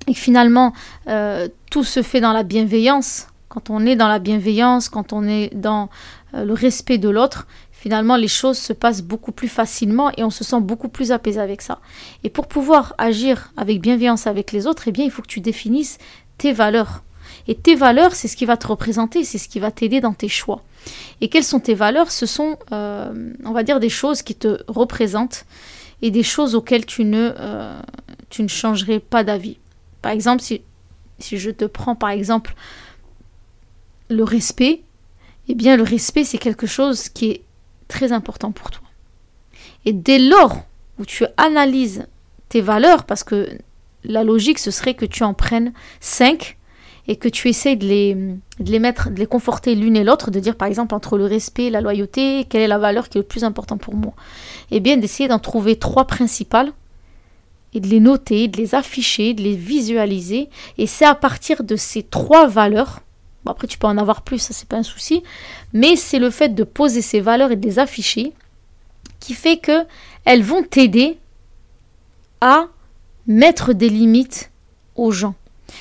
et 0.06 0.14
finalement 0.14 0.73
euh, 1.09 1.49
tout 1.71 1.85
se 1.85 2.02
fait 2.02 2.21
dans 2.21 2.32
la 2.32 2.42
bienveillance, 2.42 3.28
quand 3.49 3.71
on 3.71 3.85
est 3.87 3.97
dans 3.97 4.09
la 4.09 4.18
bienveillance, 4.18 4.88
quand 4.88 5.12
on 5.12 5.25
est 5.25 5.54
dans 5.54 5.90
le 6.32 6.54
respect 6.54 6.97
de 6.97 7.11
l'autre, 7.11 7.47
finalement 7.71 8.16
les 8.16 8.28
choses 8.28 8.56
se 8.56 8.73
passent 8.73 9.02
beaucoup 9.02 9.32
plus 9.32 9.49
facilement 9.49 10.11
et 10.16 10.25
on 10.25 10.30
se 10.30 10.42
sent 10.44 10.61
beaucoup 10.62 10.88
plus 10.88 11.12
apaisé 11.12 11.38
avec 11.38 11.61
ça. 11.61 11.78
Et 12.25 12.30
pour 12.30 12.47
pouvoir 12.47 12.94
agir 12.97 13.52
avec 13.59 13.82
bienveillance 13.82 14.26
avec 14.26 14.52
les 14.52 14.66
autres, 14.66 14.85
eh 14.88 14.92
bien 14.92 15.04
il 15.04 15.11
faut 15.11 15.21
que 15.21 15.26
tu 15.26 15.40
définisses 15.40 15.99
tes 16.38 16.54
valeurs. 16.54 17.02
Et 17.49 17.55
tes 17.55 17.75
valeurs, 17.75 18.15
c'est 18.15 18.29
ce 18.29 18.37
qui 18.37 18.45
va 18.45 18.57
te 18.57 18.67
représenter, 18.67 19.25
c'est 19.25 19.39
ce 19.39 19.49
qui 19.49 19.61
va 19.61 19.71
t'aider 19.71 20.01
dans 20.01 20.15
tes 20.15 20.29
choix. 20.29 20.62
Et 21.21 21.29
quelles 21.29 21.45
sont 21.45 21.61
tes 21.61 21.75
valeurs? 21.75 22.11
Ce 22.11 22.27
sont, 22.27 22.59
euh, 22.73 23.33
on 23.45 23.53
va 23.53 23.62
dire, 23.62 23.81
des 23.81 23.89
choses 23.89 24.23
qui 24.23 24.35
te 24.35 24.59
représentent 24.69 25.45
et 26.03 26.11
des 26.11 26.23
choses 26.23 26.55
auxquelles 26.55 26.85
tu 26.87 27.05
ne, 27.05 27.33
euh, 27.39 27.81
tu 28.29 28.43
ne 28.43 28.49
changerais 28.49 28.99
pas 28.99 29.25
d'avis. 29.25 29.59
Par 30.03 30.12
exemple, 30.12 30.43
si, 30.43 30.62
si 31.19 31.39
je 31.39 31.51
te 31.51 31.65
prends 31.65 31.95
par 31.95 32.11
exemple 32.11 32.55
le 34.11 34.25
respect, 34.25 34.83
eh 35.49 35.55
bien 35.55 35.77
le 35.77 35.85
respect 35.85 36.25
c'est 36.25 36.39
quelque 36.39 36.67
chose 36.67 37.09
qui 37.09 37.31
est 37.31 37.43
très 37.89 38.12
important 38.12 38.53
pour 38.53 38.71
toi. 38.71 38.83
Et 39.85 39.93
dès 39.93 40.19
lors 40.19 40.65
où 40.99 41.07
tu 41.07 41.25
analyses 41.37 42.07
tes 42.49 42.61
valeurs, 42.61 43.05
parce 43.05 43.25
que 43.25 43.49
la 44.05 44.25
logique 44.25 44.59
ce 44.59 44.71
serait 44.71 44.95
que 44.95 45.07
tu 45.07 45.23
en 45.23 45.35
prennes 45.35 45.73
cinq 46.01 46.59
et 47.09 47.16
que 47.16 47.28
tu 47.28 47.49
essayes 47.49 47.76
de 47.76 47.87
les, 47.87 48.14
de 48.14 48.71
les 48.71 48.78
mettre, 48.78 49.11
de 49.11 49.18
les 49.18 49.26
conforter 49.26 49.75
l'une 49.75 49.97
et 49.97 50.04
l'autre, 50.04 50.30
de 50.30 50.38
dire 50.38 50.56
par 50.56 50.68
exemple 50.68 50.94
entre 50.94 51.18
le 51.18 51.26
respect 51.26 51.71
la 51.71 51.80
loyauté, 51.80 52.47
quelle 52.49 52.62
est 52.62 52.68
la 52.68 52.78
valeur 52.78 53.09
qui 53.09 53.18
est 53.18 53.23
le 53.23 53.26
plus 53.26 53.44
important 53.44 53.76
pour 53.76 53.94
moi. 53.94 54.12
Eh 54.71 54.80
bien 54.80 54.97
d'essayer 54.97 55.28
d'en 55.28 55.40
trouver 55.40 55.76
trois 55.76 56.06
principales 56.06 56.73
et 57.75 57.80
de 57.80 57.88
les 57.88 58.00
noter, 58.00 58.49
de 58.49 58.56
les 58.56 58.75
afficher, 58.75 59.35
de 59.35 59.42
les 59.42 59.56
visualiser. 59.56 60.49
Et 60.78 60.87
c'est 60.87 61.06
à 61.06 61.14
partir 61.14 61.64
de 61.64 61.76
ces 61.76 62.02
trois 62.02 62.47
valeurs, 62.47 63.00
après 63.47 63.66
tu 63.66 63.78
peux 63.78 63.87
en 63.87 63.99
avoir 63.99 64.23
plus, 64.23 64.38
ça 64.38 64.52
c'est 64.52 64.68
pas 64.68 64.76
un 64.76 64.82
souci, 64.85 65.23
mais 65.73 65.97
c'est 65.97 66.18
le 66.18 66.30
fait 66.30 66.50
de 66.50 66.64
poser 66.64 67.02
ces 67.02 67.21
valeurs 67.21 67.50
et 67.50 67.56
de 67.56 67.66
les 67.66 67.78
afficher 67.78 68.32
qui 69.18 69.35
fait 69.35 69.56
que 69.56 69.85
elles 70.25 70.42
vont 70.42 70.62
t'aider 70.62 71.18
à 72.40 72.66
mettre 73.26 73.73
des 73.73 73.88
limites 73.88 74.50
aux 74.94 75.11
gens. 75.11 75.35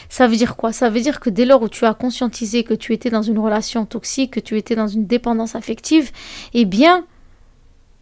Ça 0.10 0.28
veut 0.28 0.36
dire 0.36 0.56
quoi? 0.56 0.72
Ça 0.72 0.90
veut 0.90 1.02
dire 1.02 1.20
que 1.20 1.30
dès 1.30 1.46
lors 1.46 1.62
où 1.62 1.70
tu 1.70 1.86
as 1.86 1.94
conscientisé 1.94 2.64
que 2.64 2.74
tu 2.74 2.94
étais 2.94 3.10
dans 3.10 3.22
une 3.22 3.40
relation 3.40 3.86
toxique, 3.86 4.32
que 4.32 4.40
tu 4.40 4.58
étais 4.58 4.76
dans 4.76 4.88
une 4.88 5.06
dépendance 5.06 5.56
affective, 5.56 6.12
eh 6.54 6.66
bien, 6.66 7.06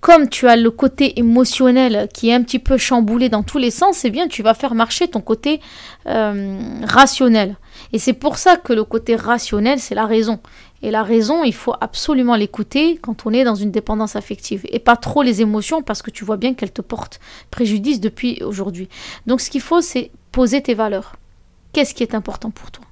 comme 0.02 0.30
tu 0.30 0.48
as 0.48 0.56
le 0.56 0.72
côté 0.72 1.20
émotionnel 1.20 2.08
qui 2.14 2.30
est 2.30 2.34
un 2.34 2.42
petit 2.42 2.60
peu 2.60 2.78
chamboulé 2.78 3.28
dans 3.28 3.44
tous 3.44 3.58
les 3.58 3.72
sens, 3.72 4.06
eh 4.06 4.10
bien, 4.10 4.28
tu 4.28 4.44
vas 4.44 4.54
faire 4.54 4.74
marcher 4.74 5.08
ton 5.10 5.22
côté 5.22 5.60
euh, 6.08 6.58
rationnel. 6.84 7.58
Et 7.92 8.00
c'est 8.00 8.14
pour 8.14 8.38
ça 8.38 8.56
que 8.56 8.72
le 8.72 8.84
côté 8.84 9.16
rationnel, 9.16 9.80
c'est 9.80 9.96
la 9.96 10.06
raison. 10.06 10.40
Et 10.82 10.92
la 10.92 11.04
raison, 11.04 11.44
il 11.44 11.54
faut 11.54 11.74
absolument 11.82 12.36
l'écouter 12.36 12.98
quand 13.02 13.26
on 13.26 13.34
est 13.34 13.44
dans 13.44 13.56
une 13.56 13.72
dépendance 13.72 14.16
affective. 14.16 14.66
Et 14.70 14.80
pas 14.80 14.96
trop 14.96 15.22
les 15.22 15.42
émotions 15.42 15.82
parce 15.82 16.02
que 16.02 16.12
tu 16.12 16.24
vois 16.24 16.38
bien 16.38 16.54
qu'elles 16.54 16.72
te 16.72 16.82
portent 16.82 17.20
préjudice 17.52 18.00
depuis 18.00 18.42
aujourd'hui. 18.44 18.88
Donc 19.28 19.42
ce 19.42 19.50
qu'il 19.50 19.62
faut, 19.62 19.82
c'est 19.82 20.12
poser 20.32 20.62
tes 20.62 20.76
valeurs. 20.76 21.19
Qu'est-ce 21.74 21.94
qui 21.94 22.04
est 22.04 22.16
important 22.16 22.52
pour 22.52 22.72
toi? 22.72 22.86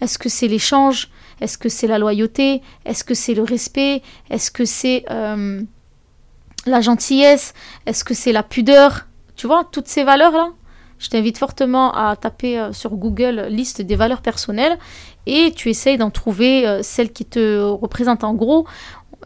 Est-ce 0.00 0.18
que 0.18 0.28
c'est 0.28 0.48
l'échange? 0.48 1.10
Est-ce 1.40 1.58
que 1.58 1.68
c'est 1.68 1.86
la 1.86 1.98
loyauté? 1.98 2.62
Est-ce 2.84 3.04
que 3.04 3.14
c'est 3.14 3.34
le 3.34 3.42
respect? 3.42 4.02
Est-ce 4.30 4.50
que 4.50 4.64
c'est 4.64 5.04
euh, 5.10 5.62
la 6.66 6.80
gentillesse? 6.80 7.54
Est-ce 7.86 8.04
que 8.04 8.14
c'est 8.14 8.32
la 8.32 8.42
pudeur? 8.42 9.06
Tu 9.36 9.46
vois, 9.46 9.64
toutes 9.70 9.88
ces 9.88 10.04
valeurs-là 10.04 10.52
je 10.98 11.08
t'invite 11.08 11.38
fortement 11.38 11.92
à 11.94 12.16
taper 12.16 12.58
euh, 12.58 12.72
sur 12.72 12.96
Google 12.96 13.46
liste 13.48 13.82
des 13.82 13.96
valeurs 13.96 14.20
personnelles 14.20 14.78
et 15.26 15.52
tu 15.54 15.70
essayes 15.70 15.96
d'en 15.96 16.10
trouver 16.10 16.66
euh, 16.66 16.82
celles 16.82 17.12
qui 17.12 17.24
te 17.24 17.60
représentent. 17.60 18.24
En 18.24 18.34
gros. 18.34 18.66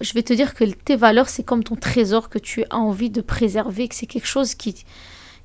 Je 0.00 0.14
vais 0.14 0.22
te 0.22 0.32
dire 0.32 0.54
que 0.54 0.64
tes 0.64 0.96
valeurs, 0.96 1.28
c'est 1.28 1.42
comme 1.42 1.62
ton 1.62 1.76
trésor 1.76 2.30
que 2.30 2.38
tu 2.38 2.64
as 2.70 2.78
envie 2.78 3.10
de 3.10 3.20
préserver, 3.20 3.88
que 3.88 3.94
c'est 3.94 4.06
quelque 4.06 4.26
chose 4.26 4.54
qui, 4.54 4.84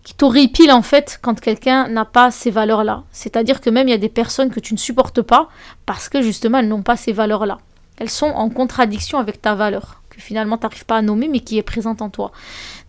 qui 0.08 0.14
t'horripile 0.14 0.72
en 0.72 0.84
fait 0.84 1.20
quand 1.22 1.38
quelqu'un 1.38 1.90
n'a 1.90 2.06
pas 2.06 2.32
ces 2.32 2.50
valeurs-là. 2.50 3.04
C'est-à-dire 3.12 3.60
que 3.60 3.70
même 3.70 3.90
il 3.90 3.92
y 3.92 3.94
a 3.94 3.98
des 3.98 4.08
personnes 4.08 4.50
que 4.50 4.62
tu 4.62 4.74
ne 4.74 4.80
supportes 4.80 5.22
pas 5.22 5.50
parce 5.86 6.08
que 6.08 6.22
justement 6.22 6.60
elles 6.60 6.70
n'ont 6.70 6.82
pas 6.82 6.96
ces 6.96 7.12
valeurs-là. 7.12 7.58
Elles 7.98 8.10
sont 8.10 8.28
en 8.28 8.50
contradiction 8.50 9.18
avec 9.18 9.42
ta 9.42 9.54
valeur, 9.54 10.02
que 10.10 10.22
finalement 10.22 10.58
tu 10.58 10.64
n'arrives 10.64 10.86
pas 10.86 10.96
à 10.96 11.02
nommer 11.02 11.28
mais 11.28 11.42
qui 11.42 11.58
est 11.58 11.62
présente 11.62 12.02
en 12.02 12.10
toi. 12.10 12.32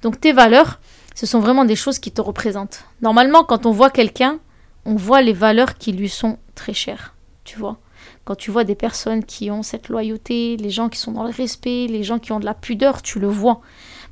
Donc 0.01 0.21
tes 0.21 0.33
valeurs, 0.33 0.79
ce 1.17 1.27
sont 1.27 1.41
vraiment 1.41 1.65
des 1.65 1.75
choses 1.75 1.99
qui 1.99 2.13
te 2.13 2.21
représentent. 2.21 2.85
Normalement, 3.03 3.43
quand 3.43 3.67
on 3.67 3.73
voit 3.73 3.91
quelqu'un, 3.91 4.39
on 4.85 4.95
voit 4.95 5.21
les 5.21 5.33
valeurs 5.33 5.77
qui 5.77 5.91
lui 5.91 6.09
sont 6.09 6.39
très 6.55 6.73
chères, 6.73 7.17
tu 7.43 7.59
vois. 7.59 7.79
Quand 8.27 8.37
tu 8.37 8.53
vois 8.53 8.63
des 8.63 8.77
personnes 8.77 9.25
qui 9.25 9.51
ont 9.51 9.65
cette 9.65 9.89
loyauté, 9.89 10.57
les 10.57 10.71
gens 10.71 10.89
qui 10.89 11.01
sont 11.01 11.11
dans 11.11 11.25
le 11.25 11.33
respect, 11.33 11.89
les 11.89 12.05
gens 12.05 12.21
qui 12.21 12.31
ont 12.31 12.39
de 12.39 12.45
la 12.45 12.55
pudeur, 12.55 13.03
tu 13.03 13.19
le 13.19 13.27
vois. 13.27 13.61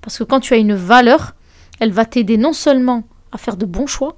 Parce 0.00 0.18
que 0.18 0.24
quand 0.24 0.40
tu 0.40 0.54
as 0.54 0.56
une 0.56 0.74
valeur, 0.74 1.35
elle 1.80 1.92
va 1.92 2.04
t'aider 2.04 2.36
non 2.36 2.52
seulement 2.52 3.04
à 3.32 3.38
faire 3.38 3.56
de 3.56 3.66
bons 3.66 3.86
choix, 3.86 4.16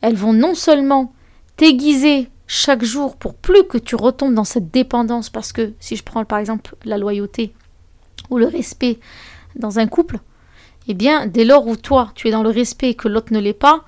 elles 0.00 0.16
vont 0.16 0.32
non 0.32 0.54
seulement 0.54 1.12
t'aiguiser 1.56 2.28
chaque 2.46 2.84
jour 2.84 3.16
pour 3.16 3.34
plus 3.34 3.64
que 3.64 3.78
tu 3.78 3.96
retombes 3.96 4.34
dans 4.34 4.44
cette 4.44 4.70
dépendance, 4.70 5.30
parce 5.30 5.52
que 5.52 5.72
si 5.80 5.96
je 5.96 6.04
prends 6.04 6.24
par 6.24 6.38
exemple 6.38 6.76
la 6.84 6.98
loyauté 6.98 7.54
ou 8.30 8.38
le 8.38 8.46
respect 8.46 8.98
dans 9.56 9.78
un 9.78 9.86
couple, 9.86 10.18
eh 10.88 10.94
bien, 10.94 11.26
dès 11.26 11.44
lors 11.44 11.66
où 11.66 11.76
toi, 11.76 12.12
tu 12.14 12.28
es 12.28 12.30
dans 12.30 12.42
le 12.42 12.50
respect 12.50 12.90
et 12.90 12.94
que 12.94 13.08
l'autre 13.08 13.32
ne 13.32 13.38
l'est 13.38 13.54
pas, 13.54 13.84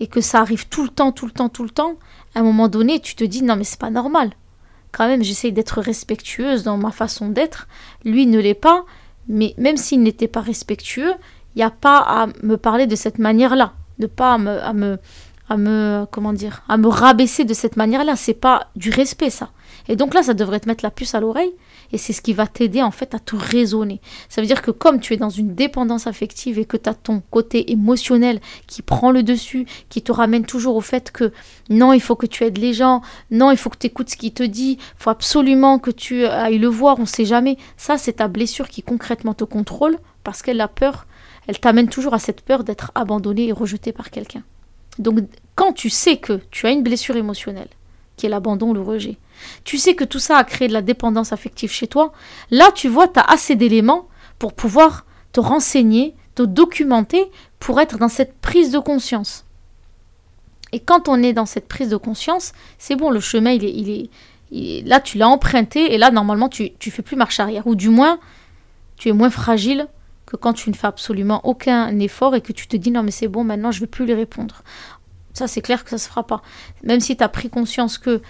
et 0.00 0.06
que 0.06 0.20
ça 0.20 0.40
arrive 0.40 0.68
tout 0.68 0.82
le 0.82 0.90
temps, 0.90 1.12
tout 1.12 1.26
le 1.26 1.32
temps, 1.32 1.48
tout 1.48 1.64
le 1.64 1.70
temps, 1.70 1.94
à 2.34 2.40
un 2.40 2.42
moment 2.42 2.68
donné, 2.68 3.00
tu 3.00 3.14
te 3.14 3.24
dis 3.24 3.42
non 3.42 3.56
mais 3.56 3.64
c'est 3.64 3.80
pas 3.80 3.90
normal. 3.90 4.32
Quand 4.92 5.06
même, 5.06 5.22
j'essaye 5.22 5.52
d'être 5.52 5.80
respectueuse 5.80 6.62
dans 6.62 6.78
ma 6.78 6.90
façon 6.90 7.28
d'être. 7.28 7.68
Lui 8.04 8.26
ne 8.26 8.38
l'est 8.38 8.54
pas, 8.54 8.84
mais 9.28 9.54
même 9.58 9.76
s'il 9.76 10.02
n'était 10.02 10.28
pas 10.28 10.40
respectueux, 10.40 11.12
il 11.54 11.58
n'y 11.58 11.64
a 11.64 11.70
pas 11.70 11.98
à 11.98 12.26
me 12.42 12.56
parler 12.56 12.86
de 12.86 12.96
cette 12.96 13.18
manière-là, 13.18 13.72
de 13.98 14.06
pas 14.06 14.34
à 14.34 14.38
me, 14.38 14.62
à 14.62 14.72
me, 14.72 14.98
à 15.48 15.56
me, 15.56 16.06
comment 16.10 16.32
dire, 16.32 16.62
à 16.68 16.76
me 16.76 16.88
rabaisser 16.88 17.44
de 17.44 17.54
cette 17.54 17.76
manière-là. 17.76 18.16
C'est 18.16 18.34
pas 18.34 18.68
du 18.76 18.90
respect 18.90 19.30
ça. 19.30 19.50
Et 19.88 19.96
donc 19.96 20.14
là, 20.14 20.22
ça 20.22 20.34
devrait 20.34 20.60
te 20.60 20.68
mettre 20.68 20.84
la 20.84 20.90
puce 20.90 21.14
à 21.14 21.20
l'oreille 21.20 21.52
et 21.92 21.98
c'est 21.98 22.12
ce 22.12 22.20
qui 22.20 22.34
va 22.34 22.46
t'aider 22.46 22.82
en 22.82 22.90
fait 22.90 23.14
à 23.14 23.18
te 23.18 23.34
raisonner. 23.34 24.00
Ça 24.28 24.40
veut 24.40 24.46
dire 24.46 24.62
que 24.62 24.70
comme 24.70 25.00
tu 25.00 25.14
es 25.14 25.16
dans 25.16 25.30
une 25.30 25.54
dépendance 25.54 26.06
affective 26.06 26.58
et 26.58 26.64
que 26.64 26.76
tu 26.76 26.88
as 26.88 26.94
ton 26.94 27.22
côté 27.30 27.72
émotionnel 27.72 28.40
qui 28.66 28.82
prend 28.82 29.10
le 29.10 29.22
dessus, 29.22 29.66
qui 29.88 30.02
te 30.02 30.12
ramène 30.12 30.44
toujours 30.44 30.76
au 30.76 30.80
fait 30.80 31.10
que 31.10 31.32
non, 31.70 31.92
il 31.92 32.00
faut 32.00 32.16
que 32.16 32.26
tu 32.26 32.44
aides 32.44 32.58
les 32.58 32.74
gens, 32.74 33.00
non, 33.30 33.50
il 33.50 33.56
faut 33.56 33.70
que 33.70 33.78
tu 33.78 33.86
écoutes 33.86 34.10
ce 34.10 34.16
qu'il 34.16 34.34
te 34.34 34.42
dit, 34.42 34.78
faut 34.96 35.10
absolument 35.10 35.78
que 35.78 35.90
tu 35.90 36.26
ailles 36.26 36.58
le 36.58 36.68
voir, 36.68 36.98
on 36.98 37.02
ne 37.02 37.06
sait 37.06 37.24
jamais. 37.24 37.56
Ça, 37.76 37.96
c'est 37.96 38.14
ta 38.14 38.28
blessure 38.28 38.68
qui 38.68 38.82
concrètement 38.82 39.34
te 39.34 39.44
contrôle 39.44 39.98
parce 40.24 40.42
qu'elle 40.42 40.60
a 40.60 40.68
peur, 40.68 41.06
elle 41.48 41.58
t'amène 41.58 41.88
toujours 41.88 42.14
à 42.14 42.18
cette 42.20 42.42
peur 42.42 42.62
d'être 42.62 42.92
abandonné 42.94 43.48
et 43.48 43.52
rejeté 43.52 43.92
par 43.92 44.10
quelqu'un. 44.10 44.44
Donc 44.98 45.20
quand 45.56 45.72
tu 45.72 45.90
sais 45.90 46.18
que 46.18 46.40
tu 46.50 46.66
as 46.66 46.70
une 46.70 46.82
blessure 46.82 47.16
émotionnelle, 47.16 47.68
qui 48.18 48.26
est 48.26 48.28
l'abandon, 48.28 48.74
le 48.74 48.82
rejet. 48.82 49.16
Tu 49.64 49.78
sais 49.78 49.94
que 49.94 50.04
tout 50.04 50.18
ça 50.18 50.36
a 50.36 50.44
créé 50.44 50.68
de 50.68 50.72
la 50.74 50.82
dépendance 50.82 51.32
affective 51.32 51.70
chez 51.70 51.86
toi. 51.86 52.12
Là, 52.50 52.70
tu 52.74 52.88
vois, 52.88 53.08
tu 53.08 53.18
as 53.18 53.22
assez 53.22 53.56
d'éléments 53.56 54.08
pour 54.38 54.52
pouvoir 54.52 55.06
te 55.32 55.40
renseigner, 55.40 56.14
te 56.34 56.42
documenter, 56.42 57.30
pour 57.60 57.80
être 57.80 57.96
dans 57.96 58.08
cette 58.08 58.38
prise 58.40 58.70
de 58.70 58.78
conscience. 58.78 59.44
Et 60.72 60.80
quand 60.80 61.08
on 61.08 61.22
est 61.22 61.32
dans 61.32 61.46
cette 61.46 61.68
prise 61.68 61.88
de 61.88 61.96
conscience, 61.96 62.52
c'est 62.76 62.96
bon, 62.96 63.10
le 63.10 63.20
chemin, 63.20 63.52
il 63.52 63.64
est, 63.64 63.72
il 63.72 64.10
est, 64.52 64.86
là, 64.86 65.00
tu 65.00 65.16
l'as 65.16 65.28
emprunté, 65.28 65.94
et 65.94 65.98
là, 65.98 66.10
normalement, 66.10 66.48
tu 66.48 66.64
ne 66.64 66.90
fais 66.90 67.02
plus 67.02 67.16
marche 67.16 67.40
arrière. 67.40 67.66
Ou 67.66 67.74
du 67.74 67.88
moins, 67.88 68.18
tu 68.96 69.08
es 69.08 69.12
moins 69.12 69.30
fragile 69.30 69.88
que 70.28 70.36
quand 70.36 70.52
tu 70.52 70.70
ne 70.70 70.74
fais 70.74 70.86
absolument 70.86 71.40
aucun 71.44 71.98
effort 71.98 72.34
et 72.34 72.40
que 72.40 72.52
tu 72.52 72.68
te 72.68 72.76
dis 72.76 72.90
non 72.90 73.02
mais 73.02 73.10
c'est 73.10 73.28
bon 73.28 73.44
maintenant 73.44 73.70
je 73.72 73.78
ne 73.78 73.80
vais 73.80 73.86
plus 73.86 74.06
lui 74.06 74.14
répondre. 74.14 74.62
Ça, 75.38 75.46
c'est 75.46 75.60
clair 75.60 75.84
que 75.84 75.90
ça 75.90 75.98
se 75.98 76.08
fera 76.08 76.26
pas. 76.26 76.42
Même 76.82 76.98
si 76.98 77.16
tu 77.16 77.22
as 77.22 77.28
pris 77.28 77.48
conscience 77.48 77.96
que 77.96 78.20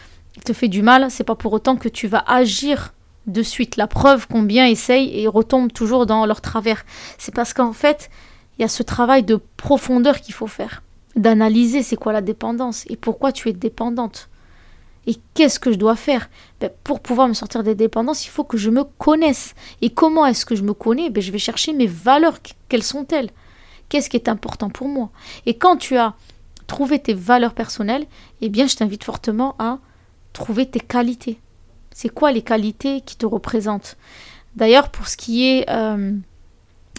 te 0.44 0.52
fait 0.52 0.68
du 0.68 0.82
mal, 0.82 1.10
c'est 1.10 1.24
pas 1.24 1.36
pour 1.36 1.54
autant 1.54 1.76
que 1.76 1.88
tu 1.88 2.06
vas 2.06 2.22
agir 2.26 2.92
de 3.26 3.42
suite. 3.42 3.76
La 3.76 3.86
preuve 3.86 4.26
combien 4.30 4.66
essayent 4.66 5.18
et 5.18 5.26
retombent 5.26 5.72
toujours 5.72 6.04
dans 6.04 6.26
leur 6.26 6.42
travers. 6.42 6.84
C'est 7.16 7.34
parce 7.34 7.54
qu'en 7.54 7.72
fait, 7.72 8.10
il 8.58 8.62
y 8.62 8.64
a 8.64 8.68
ce 8.68 8.82
travail 8.82 9.22
de 9.22 9.40
profondeur 9.56 10.20
qu'il 10.20 10.34
faut 10.34 10.46
faire, 10.46 10.82
d'analyser 11.16 11.82
c'est 11.82 11.96
quoi 11.96 12.12
la 12.12 12.20
dépendance 12.20 12.84
et 12.90 12.96
pourquoi 12.96 13.32
tu 13.32 13.48
es 13.48 13.52
dépendante. 13.54 14.28
Et 15.08 15.16
qu'est-ce 15.32 15.58
que 15.58 15.72
je 15.72 15.78
dois 15.78 15.96
faire? 15.96 16.28
Ben, 16.60 16.70
Pour 16.84 17.00
pouvoir 17.00 17.28
me 17.28 17.32
sortir 17.32 17.64
des 17.64 17.74
dépendances, 17.74 18.26
il 18.26 18.28
faut 18.28 18.44
que 18.44 18.58
je 18.58 18.68
me 18.68 18.84
connaisse. 18.84 19.54
Et 19.80 19.88
comment 19.88 20.26
est-ce 20.26 20.44
que 20.44 20.54
je 20.54 20.62
me 20.62 20.74
connais? 20.74 21.08
Ben, 21.08 21.22
Je 21.22 21.32
vais 21.32 21.38
chercher 21.38 21.72
mes 21.72 21.86
valeurs. 21.86 22.38
Quelles 22.68 22.82
sont-elles? 22.82 23.30
Qu'est-ce 23.88 24.10
qui 24.10 24.18
est 24.18 24.28
important 24.28 24.68
pour 24.68 24.86
moi? 24.86 25.08
Et 25.46 25.54
quand 25.54 25.78
tu 25.78 25.96
as 25.96 26.14
trouver 26.66 26.98
tes 26.98 27.14
valeurs 27.14 27.54
personnelles, 27.54 28.04
eh 28.42 28.50
bien, 28.50 28.66
je 28.66 28.76
t'invite 28.76 29.02
fortement 29.02 29.56
à 29.58 29.78
trouver 30.34 30.66
tes 30.66 30.80
qualités. 30.80 31.40
C'est 31.90 32.10
quoi 32.10 32.30
les 32.30 32.42
qualités 32.42 33.00
qui 33.00 33.16
te 33.16 33.24
représentent? 33.24 33.96
D'ailleurs, 34.56 34.90
pour 34.90 35.08
ce 35.08 35.16
qui 35.16 35.48
est 35.48 35.70
euh, 35.70 36.12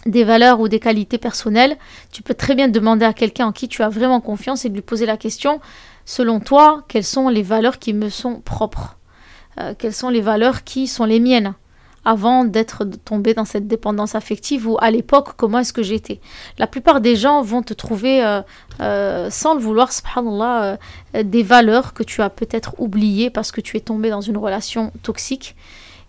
des 0.08 0.24
valeurs 0.24 0.60
ou 0.62 0.68
des 0.68 0.80
qualités 0.80 1.20
personnelles, 1.20 1.78
tu 2.12 2.24
peux 2.24 2.34
très 2.34 2.56
bien 2.56 2.70
demander 2.70 3.06
à 3.06 3.14
quelqu'un 3.14 3.46
en 3.48 3.52
qui 3.52 3.68
tu 3.68 3.84
as 3.84 3.90
vraiment 3.90 4.20
confiance 4.20 4.66
et 4.66 4.70
de 4.70 4.74
lui 4.74 4.82
poser 4.82 5.06
la 5.06 5.18
question, 5.18 5.62
selon 6.10 6.40
toi, 6.40 6.84
quelles 6.88 7.04
sont 7.04 7.30
les 7.30 7.44
valeurs 7.44 7.78
qui 7.78 7.94
me 7.94 8.10
sont 8.10 8.42
propres 8.42 8.98
euh, 9.60 9.76
Quelles 9.78 9.94
sont 9.94 10.10
les 10.10 10.22
valeurs 10.22 10.64
qui 10.64 10.88
sont 10.88 11.06
les 11.06 11.20
miennes 11.20 11.54
avant 12.04 12.46
d'être 12.46 12.84
tombé 12.84 13.36
dans 13.36 13.46
cette 13.46 13.68
dépendance 13.68 14.16
affective 14.16 14.68
ou 14.68 14.76
à 14.82 14.90
l'époque 14.90 15.34
comment 15.38 15.60
est-ce 15.60 15.72
que 15.72 15.84
j'étais? 15.84 16.20
La 16.58 16.66
plupart 16.66 17.00
des 17.00 17.16
gens 17.16 17.44
vont 17.44 17.62
te 17.62 17.76
trouver 17.76 18.26
euh, 18.26 18.42
euh, 18.82 19.30
sans 19.30 19.54
le 19.54 19.60
vouloir, 19.60 19.92
subhanallah, 19.92 20.80
des 21.14 21.44
valeurs 21.44 21.94
que 21.94 22.02
tu 22.02 22.24
as 22.24 22.32
peut-être 22.32 22.74
oubliées 22.80 23.30
parce 23.30 23.52
que 23.52 23.62
tu 23.62 23.78
es 23.78 23.82
tombé 23.82 24.10
dans 24.10 24.22
une 24.22 24.38
relation 24.38 24.92
toxique. 25.04 25.56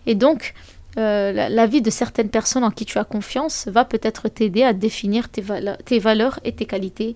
Et 0.07 0.15
donc, 0.15 0.55
la, 0.95 1.67
vie 1.67 1.83
de 1.83 1.91
certaines 1.91 2.29
personnes 2.29 2.63
en 2.63 2.71
qui 2.71 2.85
tu 2.85 2.97
as 2.97 3.03
confiance 3.03 3.67
va 3.67 3.85
peut-être 3.85 4.29
t'aider 4.29 4.63
à 4.63 4.73
définir 4.73 5.29
tes, 5.29 5.43
tes 5.85 5.99
valeurs 5.99 6.39
et 6.43 6.53
tes 6.53 6.65
qualités 6.65 7.15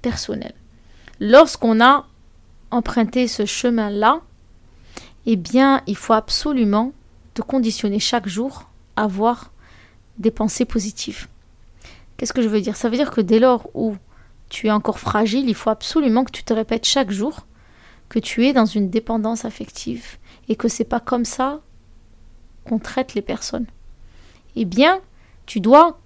personnelles. 0.00 0.54
Lorsqu'on 1.20 1.80
a 1.82 2.06
emprunté 2.72 3.28
ce 3.28 3.46
chemin-là, 3.46 4.20
eh 5.26 5.36
bien, 5.36 5.82
il 5.86 5.96
faut 5.96 6.14
absolument 6.14 6.92
te 7.34 7.42
conditionner 7.42 7.98
chaque 7.98 8.26
jour 8.26 8.68
à 8.96 9.04
avoir 9.04 9.52
des 10.18 10.30
pensées 10.30 10.64
positives. 10.64 11.28
Qu'est-ce 12.16 12.32
que 12.32 12.42
je 12.42 12.48
veux 12.48 12.60
dire? 12.60 12.76
Ça 12.76 12.88
veut 12.88 12.96
dire 12.96 13.10
que 13.10 13.20
dès 13.20 13.38
lors 13.38 13.68
où 13.74 13.96
tu 14.48 14.66
es 14.66 14.70
encore 14.70 14.98
fragile, 14.98 15.48
il 15.48 15.54
faut 15.54 15.70
absolument 15.70 16.24
que 16.24 16.32
tu 16.32 16.44
te 16.44 16.52
répètes 16.52 16.84
chaque 16.84 17.10
jour 17.10 17.46
que 18.08 18.18
tu 18.18 18.46
es 18.46 18.52
dans 18.52 18.66
une 18.66 18.90
dépendance 18.90 19.44
affective 19.44 20.18
et 20.48 20.56
que 20.56 20.68
c'est 20.68 20.84
pas 20.84 21.00
comme 21.00 21.24
ça 21.24 21.60
qu'on 22.64 22.78
traite 22.78 23.14
les 23.14 23.22
personnes. 23.22 23.66
Eh 24.54 24.66
bien, 24.66 25.00
tu 25.46 25.60
dois 25.60 25.98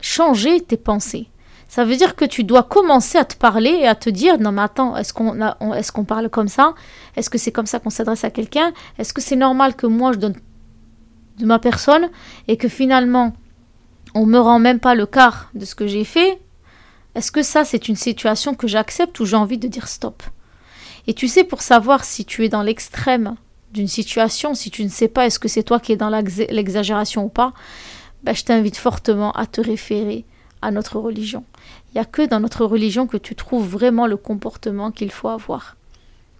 changer 0.00 0.60
tes 0.60 0.76
pensées. 0.76 1.28
Ça 1.68 1.84
veut 1.84 1.96
dire 1.96 2.14
que 2.14 2.24
tu 2.24 2.44
dois 2.44 2.62
commencer 2.62 3.18
à 3.18 3.24
te 3.24 3.36
parler 3.36 3.70
et 3.70 3.88
à 3.88 3.94
te 3.94 4.08
dire 4.10 4.38
non 4.38 4.52
mais 4.52 4.62
attends, 4.62 4.96
est-ce 4.96 5.12
qu'on 5.12 6.04
parle 6.04 6.28
comme 6.30 6.48
ça? 6.48 6.74
Est-ce 7.16 7.30
que 7.30 7.38
c'est 7.38 7.52
comme 7.52 7.66
ça 7.66 7.80
qu'on 7.80 7.90
s'adresse 7.90 8.24
à 8.24 8.30
quelqu'un? 8.30 8.72
Est-ce 8.98 9.12
que 9.12 9.20
c'est 9.20 9.36
normal 9.36 9.74
que 9.74 9.86
moi 9.86 10.12
je 10.12 10.18
donne 10.18 10.36
de 11.38 11.46
ma 11.46 11.58
personne 11.58 12.10
et 12.46 12.56
que 12.56 12.68
finalement 12.68 13.34
on 14.14 14.26
me 14.26 14.38
rend 14.38 14.60
même 14.60 14.78
pas 14.78 14.94
le 14.94 15.06
quart 15.06 15.50
de 15.54 15.64
ce 15.64 15.74
que 15.74 15.86
j'ai 15.86 16.04
fait? 16.04 16.40
Est-ce 17.16 17.32
que 17.32 17.42
ça 17.42 17.64
c'est 17.64 17.88
une 17.88 17.96
situation 17.96 18.54
que 18.54 18.68
j'accepte 18.68 19.18
ou 19.18 19.24
j'ai 19.24 19.36
envie 19.36 19.58
de 19.58 19.66
dire 19.66 19.88
stop? 19.88 20.22
Et 21.06 21.14
tu 21.14 21.28
sais 21.28 21.44
pour 21.44 21.62
savoir 21.62 22.04
si 22.04 22.24
tu 22.24 22.44
es 22.44 22.48
dans 22.48 22.62
l'extrême 22.62 23.34
d'une 23.72 23.88
situation, 23.88 24.54
si 24.54 24.70
tu 24.70 24.84
ne 24.84 24.88
sais 24.88 25.08
pas 25.08 25.26
est-ce 25.26 25.40
que 25.40 25.48
c'est 25.48 25.64
toi 25.64 25.80
qui 25.80 25.92
es 25.92 25.96
dans 25.96 26.08
l'exagération 26.08 27.24
ou 27.24 27.28
pas, 27.28 27.52
ben, 28.22 28.34
je 28.34 28.44
t'invite 28.44 28.76
fortement 28.76 29.32
à 29.32 29.46
te 29.46 29.60
référer 29.60 30.24
à 30.64 30.70
notre 30.70 30.98
religion. 30.98 31.44
Il 31.88 31.94
n'y 31.94 32.00
a 32.00 32.04
que 32.04 32.26
dans 32.26 32.40
notre 32.40 32.64
religion 32.64 33.06
que 33.06 33.16
tu 33.18 33.34
trouves 33.34 33.68
vraiment 33.68 34.06
le 34.06 34.16
comportement 34.16 34.90
qu'il 34.90 35.10
faut 35.10 35.28
avoir. 35.28 35.76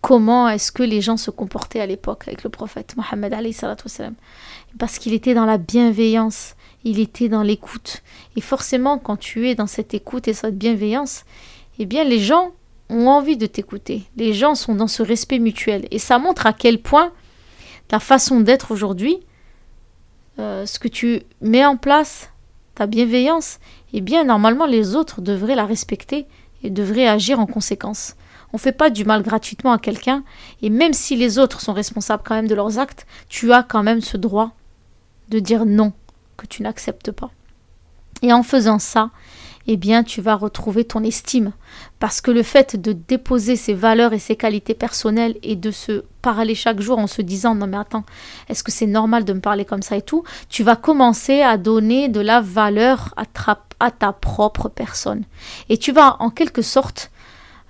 Comment 0.00 0.48
est-ce 0.48 0.72
que 0.72 0.82
les 0.82 1.00
gens 1.00 1.16
se 1.16 1.30
comportaient 1.30 1.80
à 1.80 1.87
l'époque 1.87 2.24
avec 2.26 2.42
le 2.42 2.50
prophète 2.50 2.94
Mohammed 2.96 3.34
Parce 4.78 4.98
qu'il 4.98 5.14
était 5.14 5.34
dans 5.34 5.46
la 5.46 5.58
bienveillance, 5.58 6.56
il 6.84 7.00
était 7.00 7.28
dans 7.28 7.42
l'écoute. 7.42 8.02
Et 8.37 8.40
forcément, 8.40 8.98
quand 8.98 9.16
tu 9.16 9.48
es 9.48 9.54
dans 9.54 9.66
cette 9.66 9.94
écoute 9.94 10.28
et 10.28 10.34
cette 10.34 10.58
bienveillance, 10.58 11.24
eh 11.78 11.87
bien 11.87 12.04
les 12.04 12.18
gens 12.18 12.52
ont 12.90 13.08
envie 13.08 13.37
de 13.37 13.46
t'écouter. 13.46 14.02
Les 14.16 14.34
gens 14.34 14.54
sont 14.54 14.74
dans 14.74 14.88
ce 14.88 15.02
respect 15.02 15.38
mutuel. 15.38 15.87
Et 15.90 15.98
ça 15.98 16.18
montre 16.18 16.46
à 16.46 16.52
quel 16.52 16.80
point 16.80 17.12
ta 17.88 17.98
façon 17.98 18.40
d'être 18.40 18.70
aujourd'hui, 18.70 19.18
euh, 20.38 20.66
ce 20.66 20.78
que 20.78 20.88
tu 20.88 21.22
mets 21.40 21.64
en 21.64 21.76
place, 21.76 22.30
ta 22.74 22.87
bienveillance, 22.87 23.58
eh 23.92 24.00
bien 24.00 24.24
normalement 24.24 24.66
les 24.66 24.96
autres 24.96 25.20
devraient 25.20 25.54
la 25.54 25.66
respecter 25.66 26.26
et 26.62 26.70
devraient 26.70 27.08
agir 27.08 27.40
en 27.40 27.46
conséquence. 27.46 28.16
On 28.52 28.56
ne 28.56 28.60
fait 28.60 28.72
pas 28.72 28.90
du 28.90 29.04
mal 29.04 29.22
gratuitement 29.22 29.72
à 29.72 29.78
quelqu'un, 29.78 30.22
et 30.62 30.70
même 30.70 30.92
si 30.92 31.16
les 31.16 31.38
autres 31.38 31.60
sont 31.60 31.72
responsables 31.72 32.22
quand 32.24 32.37
même 32.37 32.48
de 32.48 32.54
leurs 32.54 32.78
actes, 32.78 33.06
tu 33.28 33.52
as 33.52 33.62
quand 33.62 33.82
même 33.82 34.00
ce 34.00 34.16
droit 34.16 34.52
de 35.28 35.38
dire 35.40 35.66
non, 35.66 35.92
que 36.37 36.46
tu 36.46 36.62
n'acceptes 36.62 37.10
pas. 37.10 37.30
Et 38.22 38.32
en 38.32 38.42
faisant 38.42 38.78
ça, 38.78 39.10
eh 39.66 39.77
bien 39.77 40.05
tu 40.05 40.20
vas 40.20 40.35
retrouver 40.35 40.85
ton 40.85 41.03
estime. 41.03 41.53
Parce 41.98 42.20
que 42.20 42.31
le 42.31 42.42
fait 42.42 42.77
de 42.81 42.92
déposer 42.92 43.57
ses 43.57 43.74
valeurs 43.74 44.12
et 44.12 44.18
ses 44.18 44.37
qualités 44.37 44.74
personnelles 44.74 45.37
et 45.42 45.57
de 45.57 45.70
se 45.70 46.05
parler 46.22 46.55
chaque 46.55 46.81
jour 46.81 46.98
en 46.98 47.07
se 47.07 47.22
disant 47.22 47.55
non 47.55 47.66
mais 47.66 47.77
attends, 47.77 48.05
est-ce 48.48 48.62
que 48.62 48.72
c'est 48.72 48.87
normal 48.87 49.24
de 49.24 49.33
me 49.33 49.40
parler 49.40 49.64
comme 49.64 49.83
ça 49.83 49.96
et 49.96 50.03
tout, 50.03 50.24
tu 50.48 50.62
vas 50.62 50.77
commencer 50.77 51.40
à 51.40 51.57
donner 51.57 52.09
de 52.09 52.20
la 52.20 52.40
valeur 52.40 53.14
à, 53.16 53.90
ta 53.90 54.12
propre 54.12 54.68
personne. 54.68 55.24
Et 55.68 55.77
tu 55.77 55.92
vas 55.92 56.16
en 56.20 56.31
quelque 56.31 56.62
sorte 56.62 57.11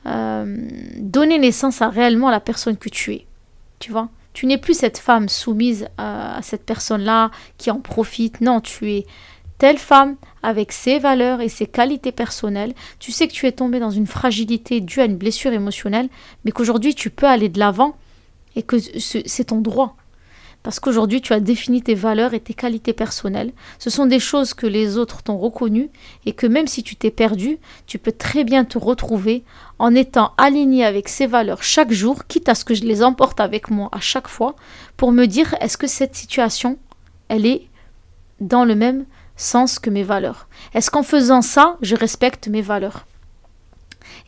euh, 0.06 0.68
donner 0.96 1.38
naissance 1.38 1.82
à 1.82 1.88
réellement 1.88 2.30
la 2.30 2.40
personne 2.40 2.76
que 2.76 2.88
tu 2.88 3.14
es. 3.14 3.26
Tu 3.78 3.90
vois? 3.90 4.08
Tu 4.32 4.46
n'es 4.46 4.58
plus 4.58 4.74
cette 4.74 4.98
femme 4.98 5.28
soumise 5.28 5.88
à 5.96 6.40
cette 6.42 6.66
personne-là 6.66 7.30
qui 7.56 7.70
en 7.70 7.78
profite. 7.78 8.40
Non, 8.40 8.60
tu 8.60 8.90
es 8.90 9.06
telle 9.58 9.78
femme 9.78 10.16
avec 10.42 10.72
ses 10.72 10.98
valeurs 10.98 11.40
et 11.40 11.48
ses 11.48 11.66
qualités 11.66 12.12
personnelles, 12.12 12.74
tu 12.98 13.12
sais 13.12 13.28
que 13.28 13.32
tu 13.32 13.46
es 13.46 13.52
tombé 13.52 13.80
dans 13.80 13.90
une 13.90 14.06
fragilité 14.06 14.80
due 14.80 15.00
à 15.00 15.04
une 15.04 15.16
blessure 15.16 15.52
émotionnelle, 15.52 16.08
mais 16.44 16.52
qu'aujourd'hui 16.52 16.94
tu 16.94 17.10
peux 17.10 17.26
aller 17.26 17.48
de 17.48 17.58
l'avant 17.58 17.96
et 18.56 18.62
que 18.62 18.76
c'est 18.78 19.44
ton 19.44 19.60
droit. 19.60 19.96
Parce 20.62 20.80
qu'aujourd'hui 20.80 21.20
tu 21.20 21.34
as 21.34 21.40
défini 21.40 21.82
tes 21.82 21.94
valeurs 21.94 22.32
et 22.32 22.40
tes 22.40 22.54
qualités 22.54 22.94
personnelles. 22.94 23.52
Ce 23.78 23.90
sont 23.90 24.06
des 24.06 24.18
choses 24.18 24.54
que 24.54 24.66
les 24.66 24.96
autres 24.96 25.22
t'ont 25.22 25.38
reconnues 25.38 25.90
et 26.24 26.32
que 26.32 26.46
même 26.46 26.66
si 26.66 26.82
tu 26.82 26.96
t'es 26.96 27.10
perdu, 27.10 27.58
tu 27.86 27.98
peux 27.98 28.12
très 28.12 28.44
bien 28.44 28.64
te 28.64 28.78
retrouver 28.78 29.44
en 29.78 29.94
étant 29.94 30.32
aligné 30.38 30.84
avec 30.84 31.08
ces 31.08 31.26
valeurs 31.26 31.62
chaque 31.62 31.92
jour, 31.92 32.26
quitte 32.26 32.48
à 32.48 32.54
ce 32.54 32.64
que 32.64 32.74
je 32.74 32.84
les 32.84 33.02
emporte 33.02 33.40
avec 33.40 33.70
moi 33.70 33.90
à 33.92 34.00
chaque 34.00 34.28
fois, 34.28 34.56
pour 34.96 35.12
me 35.12 35.26
dire 35.26 35.54
est-ce 35.60 35.76
que 35.76 35.86
cette 35.86 36.16
situation, 36.16 36.78
elle 37.28 37.44
est 37.44 37.68
dans 38.40 38.64
le 38.64 38.74
même 38.74 39.04
sens 39.36 39.78
que 39.78 39.90
mes 39.90 40.02
valeurs 40.02 40.48
Est-ce 40.74 40.90
qu'en 40.90 41.02
faisant 41.02 41.42
ça, 41.42 41.76
je 41.82 41.96
respecte 41.96 42.48
mes 42.48 42.62
valeurs? 42.62 43.06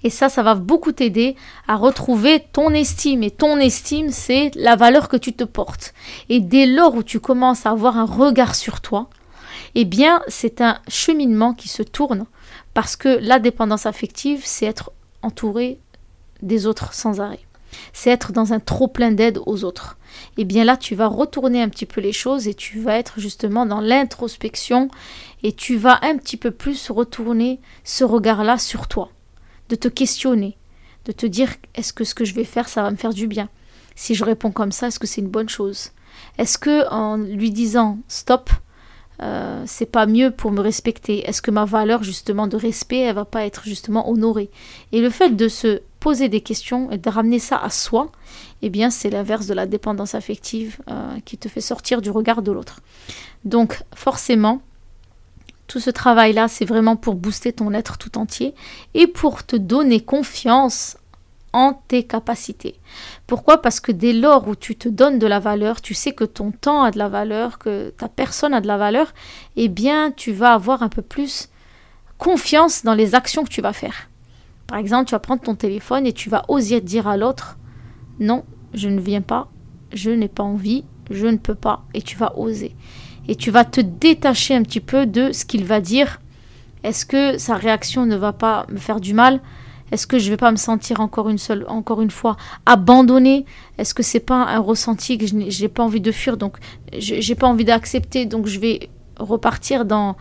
Et 0.02 0.10
ça, 0.10 0.28
ça 0.28 0.42
va 0.42 0.54
beaucoup 0.54 0.92
t'aider 0.92 1.36
à 1.68 1.76
retrouver 1.76 2.44
ton 2.52 2.70
estime. 2.70 3.22
Et 3.22 3.30
ton 3.30 3.58
estime, 3.58 4.10
c'est 4.10 4.50
la 4.54 4.76
valeur 4.76 5.08
que 5.08 5.16
tu 5.16 5.32
te 5.32 5.44
portes. 5.44 5.94
Et 6.28 6.40
dès 6.40 6.66
lors 6.66 6.94
où 6.94 7.02
tu 7.02 7.20
commences 7.20 7.66
à 7.66 7.70
avoir 7.70 7.96
un 7.96 8.04
regard 8.04 8.54
sur 8.54 8.80
toi, 8.80 9.08
eh 9.74 9.84
bien, 9.84 10.22
c'est 10.28 10.60
un 10.60 10.78
cheminement 10.88 11.54
qui 11.54 11.68
se 11.68 11.82
tourne. 11.82 12.26
Parce 12.74 12.96
que 12.96 13.18
la 13.20 13.38
dépendance 13.38 13.86
affective, 13.86 14.42
c'est 14.44 14.66
être 14.66 14.92
entouré 15.22 15.78
des 16.42 16.66
autres 16.66 16.92
sans 16.92 17.20
arrêt 17.20 17.40
c'est 17.92 18.10
être 18.10 18.32
dans 18.32 18.52
un 18.52 18.60
trop 18.60 18.88
plein 18.88 19.12
d'aide 19.12 19.38
aux 19.46 19.64
autres. 19.64 19.96
Et 20.36 20.42
eh 20.42 20.44
bien 20.44 20.64
là, 20.64 20.76
tu 20.76 20.94
vas 20.94 21.08
retourner 21.08 21.62
un 21.62 21.68
petit 21.68 21.86
peu 21.86 22.00
les 22.00 22.12
choses 22.12 22.48
et 22.48 22.54
tu 22.54 22.80
vas 22.80 22.96
être 22.96 23.20
justement 23.20 23.66
dans 23.66 23.80
l'introspection 23.80 24.88
et 25.42 25.52
tu 25.52 25.76
vas 25.76 25.98
un 26.02 26.16
petit 26.16 26.36
peu 26.36 26.50
plus 26.50 26.90
retourner 26.90 27.60
ce 27.84 28.04
regard-là 28.04 28.58
sur 28.58 28.88
toi, 28.88 29.10
de 29.68 29.76
te 29.76 29.88
questionner, 29.88 30.56
de 31.04 31.12
te 31.12 31.26
dire 31.26 31.54
est-ce 31.74 31.92
que 31.92 32.04
ce 32.04 32.14
que 32.14 32.24
je 32.24 32.34
vais 32.34 32.44
faire, 32.44 32.68
ça 32.68 32.82
va 32.82 32.90
me 32.90 32.96
faire 32.96 33.14
du 33.14 33.26
bien? 33.26 33.48
Si 33.94 34.14
je 34.14 34.24
réponds 34.24 34.52
comme 34.52 34.72
ça, 34.72 34.88
est-ce 34.88 34.98
que 34.98 35.06
c'est 35.06 35.20
une 35.20 35.28
bonne 35.28 35.48
chose? 35.48 35.90
Est-ce 36.38 36.58
que 36.58 36.88
en 36.90 37.16
lui 37.16 37.50
disant 37.50 37.98
stop, 38.08 38.50
euh, 39.22 39.62
c'est 39.66 39.90
pas 39.90 40.06
mieux 40.06 40.30
pour 40.30 40.50
me 40.50 40.60
respecter? 40.60 41.26
Est-ce 41.28 41.42
que 41.42 41.50
ma 41.50 41.64
valeur 41.64 42.02
justement 42.02 42.46
de 42.46 42.56
respect, 42.56 43.00
elle 43.00 43.14
va 43.14 43.24
pas 43.24 43.46
être 43.46 43.64
justement 43.64 44.10
honorée? 44.10 44.50
Et 44.92 45.00
le 45.00 45.10
fait 45.10 45.30
de 45.30 45.48
se 45.48 45.80
poser 46.06 46.28
des 46.28 46.40
questions 46.40 46.88
et 46.92 46.98
de 46.98 47.10
ramener 47.10 47.40
ça 47.40 47.58
à 47.58 47.68
soi, 47.68 48.12
eh 48.62 48.70
bien 48.70 48.90
c'est 48.90 49.10
l'inverse 49.10 49.48
de 49.48 49.54
la 49.54 49.66
dépendance 49.66 50.14
affective 50.14 50.78
euh, 50.88 51.18
qui 51.24 51.36
te 51.36 51.48
fait 51.48 51.60
sortir 51.60 52.00
du 52.00 52.10
regard 52.10 52.42
de 52.42 52.52
l'autre. 52.52 52.78
Donc 53.44 53.82
forcément, 53.92 54.62
tout 55.66 55.80
ce 55.80 55.90
travail-là, 55.90 56.46
c'est 56.46 56.64
vraiment 56.64 56.94
pour 56.94 57.16
booster 57.16 57.52
ton 57.52 57.72
être 57.72 57.98
tout 57.98 58.18
entier 58.18 58.54
et 58.94 59.08
pour 59.08 59.44
te 59.44 59.56
donner 59.56 59.98
confiance 59.98 60.96
en 61.52 61.72
tes 61.88 62.04
capacités. 62.04 62.78
Pourquoi? 63.26 63.60
Parce 63.60 63.80
que 63.80 63.90
dès 63.90 64.12
lors 64.12 64.46
où 64.46 64.54
tu 64.54 64.76
te 64.76 64.88
donnes 64.88 65.18
de 65.18 65.26
la 65.26 65.40
valeur, 65.40 65.80
tu 65.80 65.92
sais 65.92 66.12
que 66.12 66.22
ton 66.22 66.52
temps 66.52 66.84
a 66.84 66.92
de 66.92 66.98
la 66.98 67.08
valeur, 67.08 67.58
que 67.58 67.90
ta 67.90 68.08
personne 68.08 68.54
a 68.54 68.60
de 68.60 68.68
la 68.68 68.76
valeur, 68.76 69.12
eh 69.56 69.66
bien 69.66 70.12
tu 70.12 70.30
vas 70.30 70.52
avoir 70.52 70.84
un 70.84 70.88
peu 70.88 71.02
plus 71.02 71.48
confiance 72.16 72.84
dans 72.84 72.94
les 72.94 73.16
actions 73.16 73.42
que 73.42 73.50
tu 73.50 73.60
vas 73.60 73.72
faire. 73.72 74.08
Par 74.66 74.78
exemple, 74.78 75.06
tu 75.06 75.14
vas 75.14 75.20
prendre 75.20 75.42
ton 75.42 75.54
téléphone 75.54 76.06
et 76.06 76.12
tu 76.12 76.28
vas 76.28 76.44
oser 76.48 76.80
dire 76.80 77.06
à 77.06 77.16
l'autre 77.16 77.58
non, 78.18 78.44
je 78.74 78.88
ne 78.88 79.00
viens 79.00 79.20
pas, 79.20 79.48
je 79.92 80.10
n'ai 80.10 80.28
pas 80.28 80.42
envie, 80.42 80.84
je 81.10 81.26
ne 81.26 81.36
peux 81.36 81.54
pas, 81.54 81.84
et 81.94 82.02
tu 82.02 82.16
vas 82.16 82.38
oser. 82.38 82.74
Et 83.28 83.36
tu 83.36 83.50
vas 83.50 83.64
te 83.64 83.80
détacher 83.80 84.54
un 84.54 84.62
petit 84.62 84.80
peu 84.80 85.06
de 85.06 85.32
ce 85.32 85.44
qu'il 85.44 85.64
va 85.64 85.80
dire. 85.80 86.20
Est-ce 86.82 87.04
que 87.04 87.38
sa 87.38 87.56
réaction 87.56 88.06
ne 88.06 88.16
va 88.16 88.32
pas 88.32 88.66
me 88.70 88.78
faire 88.78 89.00
du 89.00 89.14
mal? 89.14 89.40
Est-ce 89.92 90.06
que 90.06 90.18
je 90.18 90.24
ne 90.26 90.30
vais 90.30 90.36
pas 90.36 90.50
me 90.50 90.56
sentir 90.56 91.00
encore 91.00 91.28
une 91.28 91.38
seule, 91.38 91.64
encore 91.68 92.00
une 92.00 92.10
fois, 92.10 92.36
abandonnée? 92.64 93.44
Est-ce 93.78 93.94
que 93.94 94.02
c'est 94.02 94.20
pas 94.20 94.44
un 94.46 94.58
ressenti 94.58 95.18
que 95.18 95.26
je 95.26 95.34
n'ai 95.34 95.68
pas 95.68 95.84
envie 95.84 96.00
de 96.00 96.10
fuir, 96.10 96.36
donc 96.36 96.56
j'ai 96.92 97.34
pas 97.34 97.46
envie 97.46 97.64
d'accepter, 97.64 98.26
donc 98.26 98.46
je 98.46 98.58
vais 98.58 98.88
repartir 99.18 99.84
dans, 99.84 100.16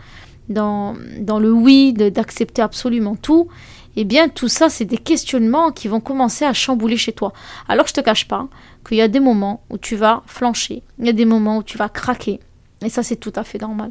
dans 0.48 0.94
le 1.38 1.52
oui, 1.52 1.92
d'accepter 1.92 2.62
absolument 2.62 3.16
tout? 3.16 3.48
Eh 3.96 4.04
bien 4.04 4.28
tout 4.28 4.48
ça, 4.48 4.68
c'est 4.68 4.84
des 4.84 4.98
questionnements 4.98 5.72
qui 5.72 5.88
vont 5.88 6.00
commencer 6.00 6.44
à 6.44 6.52
chambouler 6.52 6.96
chez 6.96 7.12
toi. 7.12 7.32
Alors 7.68 7.86
je 7.86 7.94
te 7.94 8.00
cache 8.00 8.28
pas 8.28 8.48
qu'il 8.86 8.98
y 8.98 9.02
a 9.02 9.08
des 9.08 9.20
moments 9.20 9.62
où 9.70 9.78
tu 9.78 9.96
vas 9.96 10.22
flancher, 10.26 10.82
il 10.98 11.06
y 11.06 11.08
a 11.08 11.12
des 11.12 11.24
moments 11.24 11.58
où 11.58 11.62
tu 11.62 11.78
vas 11.78 11.88
craquer, 11.88 12.40
et 12.84 12.88
ça 12.88 13.02
c'est 13.02 13.16
tout 13.16 13.32
à 13.34 13.44
fait 13.44 13.60
normal. 13.60 13.90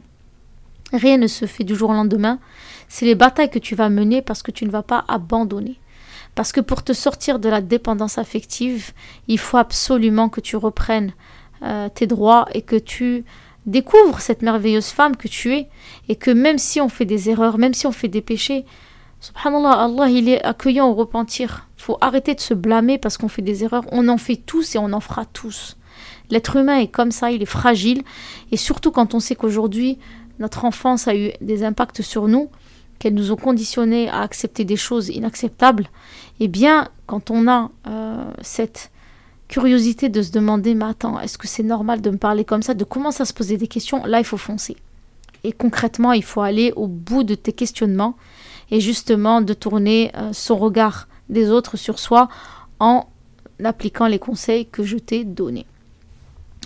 Rien 0.94 1.18
ne 1.18 1.28
se 1.28 1.46
fait 1.46 1.64
du 1.64 1.76
jour 1.76 1.90
au 1.90 1.94
lendemain, 1.94 2.40
c'est 2.88 3.06
les 3.06 3.16
batailles 3.16 3.50
que 3.50 3.60
tu 3.60 3.76
vas 3.76 3.90
mener 3.90 4.22
parce 4.22 4.44
que 4.44 4.52
tu 4.52 4.66
ne 4.66 4.72
vas 4.72 4.84
pas 4.84 5.04
abandonner. 5.08 5.80
Parce 6.36 6.52
que 6.52 6.62
pour 6.62 6.84
te 6.84 6.94
sortir 6.94 7.40
de 7.40 7.50
la 7.50 7.62
dépendance 7.62 8.18
affective, 8.18 8.92
il 9.28 9.40
faut 9.40 9.58
absolument 9.58 10.28
que 10.28 10.42
tu 10.42 10.58
reprennes 10.58 11.14
euh, 11.64 11.88
tes 11.90 12.08
droits 12.08 12.48
et 12.54 12.62
que 12.62 12.76
tu 12.76 13.24
Découvre 13.66 14.20
cette 14.20 14.44
merveilleuse 14.44 14.90
femme 14.90 15.16
que 15.16 15.28
tu 15.28 15.56
es 15.56 15.70
et 16.08 16.16
que 16.16 16.30
même 16.30 16.60
si 16.60 16.80
on 16.82 16.90
fait 16.90 17.06
des 17.06 17.32
erreurs, 17.32 17.58
même 17.58 17.74
si 17.74 17.88
on 17.88 17.92
fait 17.92 18.08
des 18.08 18.22
péchés, 18.22 18.64
subhanallah, 19.26 19.86
Allah 19.86 20.10
il 20.10 20.30
est 20.30 20.44
accueillant 20.44 20.88
au 20.88 20.94
repentir. 20.94 21.68
faut 21.78 21.98
arrêter 22.02 22.36
de 22.36 22.40
se 22.40 22.54
blâmer 22.54 22.98
parce 22.98 23.18
qu'on 23.18 23.28
fait 23.28 23.42
des 23.42 23.64
erreurs. 23.64 23.86
On 23.92 24.08
en 24.08 24.18
fait 24.18 24.38
tous 24.38 24.76
et 24.76 24.78
on 24.78 24.94
en 24.94 25.00
fera 25.00 25.26
tous. 25.26 25.78
L'être 26.30 26.56
humain 26.56 26.80
est 26.80 26.88
comme 26.88 27.12
ça, 27.12 27.32
il 27.32 27.42
est 27.42 27.48
fragile. 27.48 28.04
Et 28.52 28.58
surtout 28.58 28.92
quand 28.92 29.14
on 29.14 29.20
sait 29.20 29.36
qu'aujourd'hui, 29.36 29.98
notre 30.40 30.66
enfance 30.66 31.08
a 31.08 31.16
eu 31.16 31.32
des 31.42 31.64
impacts 31.64 32.02
sur 32.02 32.28
nous, 32.28 32.50
qu'elles 33.00 33.14
nous 33.14 33.32
ont 33.32 33.36
conditionnés 33.36 34.10
à 34.10 34.22
accepter 34.22 34.66
des 34.66 34.76
choses 34.76 35.10
inacceptables, 35.10 35.88
eh 36.40 36.48
bien, 36.48 36.90
quand 37.08 37.32
on 37.32 37.48
a 37.48 37.72
euh, 37.88 38.24
cette 38.42 38.92
curiosité 39.48 40.10
de 40.10 40.22
se 40.22 40.32
demander, 40.32 40.74
mais 40.76 40.86
attends, 40.86 41.20
est-ce 41.20 41.38
que 41.38 41.48
c'est 41.48 41.64
normal 41.64 42.02
de 42.02 42.10
me 42.10 42.18
parler 42.18 42.46
comme 42.46 42.64
ça, 42.64 42.74
de 42.74 42.84
commencer 42.84 43.22
à 43.22 43.26
se 43.26 43.34
poser 43.34 43.58
des 43.58 43.68
questions, 43.68 44.06
là, 44.06 44.20
il 44.20 44.26
faut 44.26 44.38
foncer. 44.38 44.76
Et 45.44 45.52
concrètement, 45.52 46.14
il 46.14 46.24
faut 46.24 46.42
aller 46.42 46.74
au 46.76 46.88
bout 46.88 47.24
de 47.24 47.36
tes 47.36 47.54
questionnements 47.54 48.16
et 48.72 48.80
justement 48.80 49.42
de 49.42 49.54
tourner 49.54 50.12
euh, 50.16 50.32
son 50.34 50.58
regard 50.58 51.08
des 51.30 51.50
autres 51.50 51.78
sur 51.78 52.00
soi 52.00 52.28
en 52.80 53.08
appliquant 53.64 54.08
les 54.08 54.20
conseils 54.20 54.66
que 54.66 54.84
je 54.84 54.98
t'ai 54.98 55.24
donnés. 55.24 55.66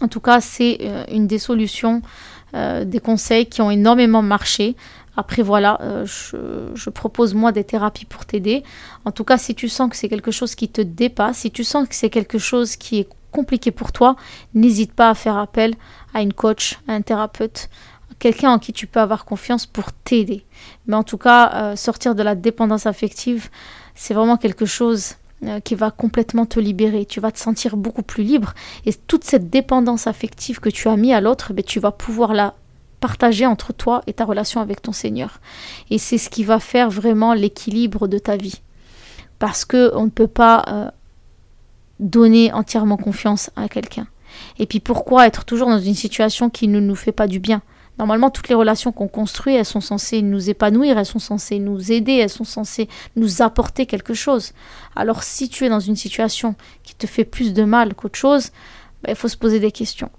En 0.02 0.08
tout 0.08 0.20
cas, 0.20 0.42
c'est 0.42 0.78
euh, 0.82 1.04
une 1.12 1.28
des 1.28 1.40
solutions, 1.40 2.02
euh, 2.54 2.86
des 2.86 3.00
conseils 3.00 3.48
qui 3.48 3.62
ont 3.62 3.72
énormément 3.72 4.22
marché. 4.22 4.76
Après, 5.18 5.42
voilà, 5.42 5.78
euh, 5.82 6.06
je, 6.06 6.90
propose 6.90 7.34
moi 7.34 7.52
des 7.52 7.64
thérapies 7.64 8.06
pour 8.06 8.26
t'aider. 8.26 8.64
En 9.04 9.12
tout 9.12 9.26
cas, 9.26 9.38
si 9.38 9.54
tu 9.56 9.68
sens 9.68 9.90
que 9.90 9.98
c'est 9.98 10.08
quelque 10.08 10.32
chose 10.32 10.56
qui 10.56 10.70
te 10.70 10.82
dépasse, 10.82 11.40
si 11.40 11.52
tu 11.52 11.64
sens 11.64 11.88
que 11.88 11.96
c'est 11.96 12.10
quelque 12.10 12.38
chose 12.38 12.78
qui 12.78 13.00
est 13.00 13.10
compliqué 13.32 13.72
pour 13.72 13.92
toi, 13.92 14.16
n'hésite 14.54 14.94
pas 14.94 15.10
à 15.10 15.16
faire 15.16 15.38
appel 15.38 15.76
à 16.14 16.22
une 16.22 16.34
coach, 16.34 16.80
à 16.88 16.94
un 16.94 17.02
thérapeute, 17.02 17.70
quelqu'un 18.20 18.52
en 18.52 18.60
qui 18.60 18.74
tu 18.74 18.86
peux 18.86 19.00
avoir 19.00 19.26
confiance 19.26 19.66
pour 19.66 19.92
t'aider. 19.92 20.46
Mais 20.88 20.96
en 20.96 21.04
tout 21.04 21.18
cas, 21.18 21.76
sortir 21.76 22.16
de 22.16 22.24
la 22.24 22.36
dépendance 22.36 22.86
affective, 22.86 23.50
c'est 23.96 24.14
vraiment 24.14 24.38
quelque 24.38 24.66
chose 24.66 25.16
euh, 25.46 25.62
qui 25.62 25.74
va 25.74 25.90
complètement 25.90 26.46
te 26.46 26.60
libérer. 26.60 27.06
Tu 27.06 27.22
vas 27.22 27.32
te 27.32 27.40
sentir 27.40 27.78
beaucoup 27.78 28.04
plus 28.04 28.24
libre. 28.24 28.54
Et 28.86 28.94
toute 28.94 29.24
cette 29.24 29.50
dépendance 29.50 30.06
affective 30.06 30.60
que 30.60 30.68
tu 30.68 30.90
as 30.90 30.98
mis 30.98 31.14
à 31.14 31.22
l'autre, 31.22 31.54
ben, 31.54 31.64
tu 31.64 31.80
vas 31.80 31.92
pouvoir 31.92 32.34
la 32.34 32.56
partager 33.00 33.46
entre 33.46 33.72
toi 33.72 34.02
et 34.06 34.12
ta 34.12 34.26
relation 34.26 34.60
avec 34.60 34.82
ton 34.82 34.92
Seigneur. 34.92 35.40
Et 35.90 35.98
c'est 35.98 36.18
ce 36.18 36.30
qui 36.30 36.44
va 36.44 36.60
faire 36.60 36.90
vraiment 36.90 37.34
l'équilibre 37.34 38.10
de 38.10 38.18
ta 38.18 38.36
vie. 38.36 38.62
Parce 39.38 39.64
que 39.64 39.96
on 39.96 40.06
ne 40.06 40.10
peut 40.10 40.28
pas 40.28 40.66
euh, 40.68 40.92
donner 42.02 42.52
entièrement 42.52 42.98
confiance 42.98 43.50
à 43.56 43.70
quelqu'un. 43.70 44.08
Et 44.60 44.66
puis 44.66 44.82
pourquoi 44.82 45.26
être 45.26 45.46
toujours 45.46 45.70
dans 45.70 45.80
une 45.80 45.96
situation 45.96 46.50
qui 46.50 46.68
ne 46.68 46.82
nous 46.82 46.96
fait 46.96 47.14
pas 47.14 47.28
du 47.28 47.40
bien? 47.40 47.62
Normalement, 48.00 48.30
toutes 48.30 48.48
les 48.48 48.56
relations 48.56 48.94
qu'on 48.94 49.10
construit, 49.10 49.56
elles 49.56 49.66
sont 49.66 49.82
censées 49.82 50.22
nous 50.22 50.50
épanouir, 50.50 50.98
elles 50.98 51.06
sont 51.06 51.20
censées 51.20 51.60
nous 51.60 51.92
aider, 51.92 52.14
elles 52.14 52.30
sont 52.30 52.46
censées 52.46 52.88
nous 53.18 53.42
apporter 53.42 53.86
quelque 53.86 54.14
chose. 54.14 54.54
Alors 54.96 55.24
si 55.24 55.50
tu 55.50 55.66
es 55.66 55.70
dans 55.70 55.82
une 55.82 55.98
situation 55.98 56.56
qui 56.84 56.96
te 56.96 57.06
fait 57.06 57.26
plus 57.26 57.54
de 57.54 57.66
mal 57.66 57.94
qu'autre 57.94 58.18
chose, 58.18 58.52
ben, 59.04 59.12
il 59.12 59.16
faut 59.16 59.28
se 59.28 59.36
poser 59.36 59.60
des 59.60 59.74
questions. 59.74 60.10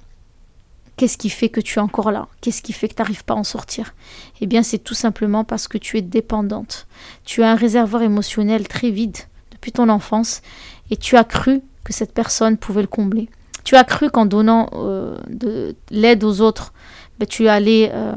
Qu'est-ce 0.98 1.16
qui 1.16 1.30
fait 1.30 1.48
que 1.48 1.62
tu 1.62 1.78
es 1.78 1.82
encore 1.82 2.10
là? 2.10 2.28
Qu'est-ce 2.42 2.60
qui 2.60 2.74
fait 2.74 2.86
que 2.86 2.94
tu 2.94 3.00
n'arrives 3.00 3.24
pas 3.24 3.32
à 3.32 3.38
en 3.38 3.44
sortir? 3.44 3.94
Eh 4.42 4.46
bien, 4.46 4.62
c'est 4.62 4.78
tout 4.78 4.92
simplement 4.92 5.44
parce 5.44 5.66
que 5.66 5.78
tu 5.78 5.96
es 5.96 6.02
dépendante. 6.02 6.86
Tu 7.24 7.42
as 7.42 7.50
un 7.50 7.54
réservoir 7.54 8.02
émotionnel 8.02 8.68
très 8.68 8.90
vide 8.90 9.16
depuis 9.52 9.72
ton 9.72 9.88
enfance 9.88 10.42
et 10.90 10.98
tu 10.98 11.16
as 11.16 11.24
cru 11.24 11.62
que 11.84 11.94
cette 11.94 12.12
personne 12.12 12.58
pouvait 12.58 12.82
le 12.82 12.88
combler. 12.88 13.30
Tu 13.64 13.76
as 13.76 13.84
cru 13.84 14.10
qu'en 14.10 14.26
donnant 14.26 14.68
euh, 14.74 15.16
de 15.28 15.74
l'aide 15.90 16.24
aux 16.24 16.42
autres, 16.42 16.74
ben, 17.20 17.26
tu 17.26 17.48
allais 17.48 17.90
euh, 17.92 18.14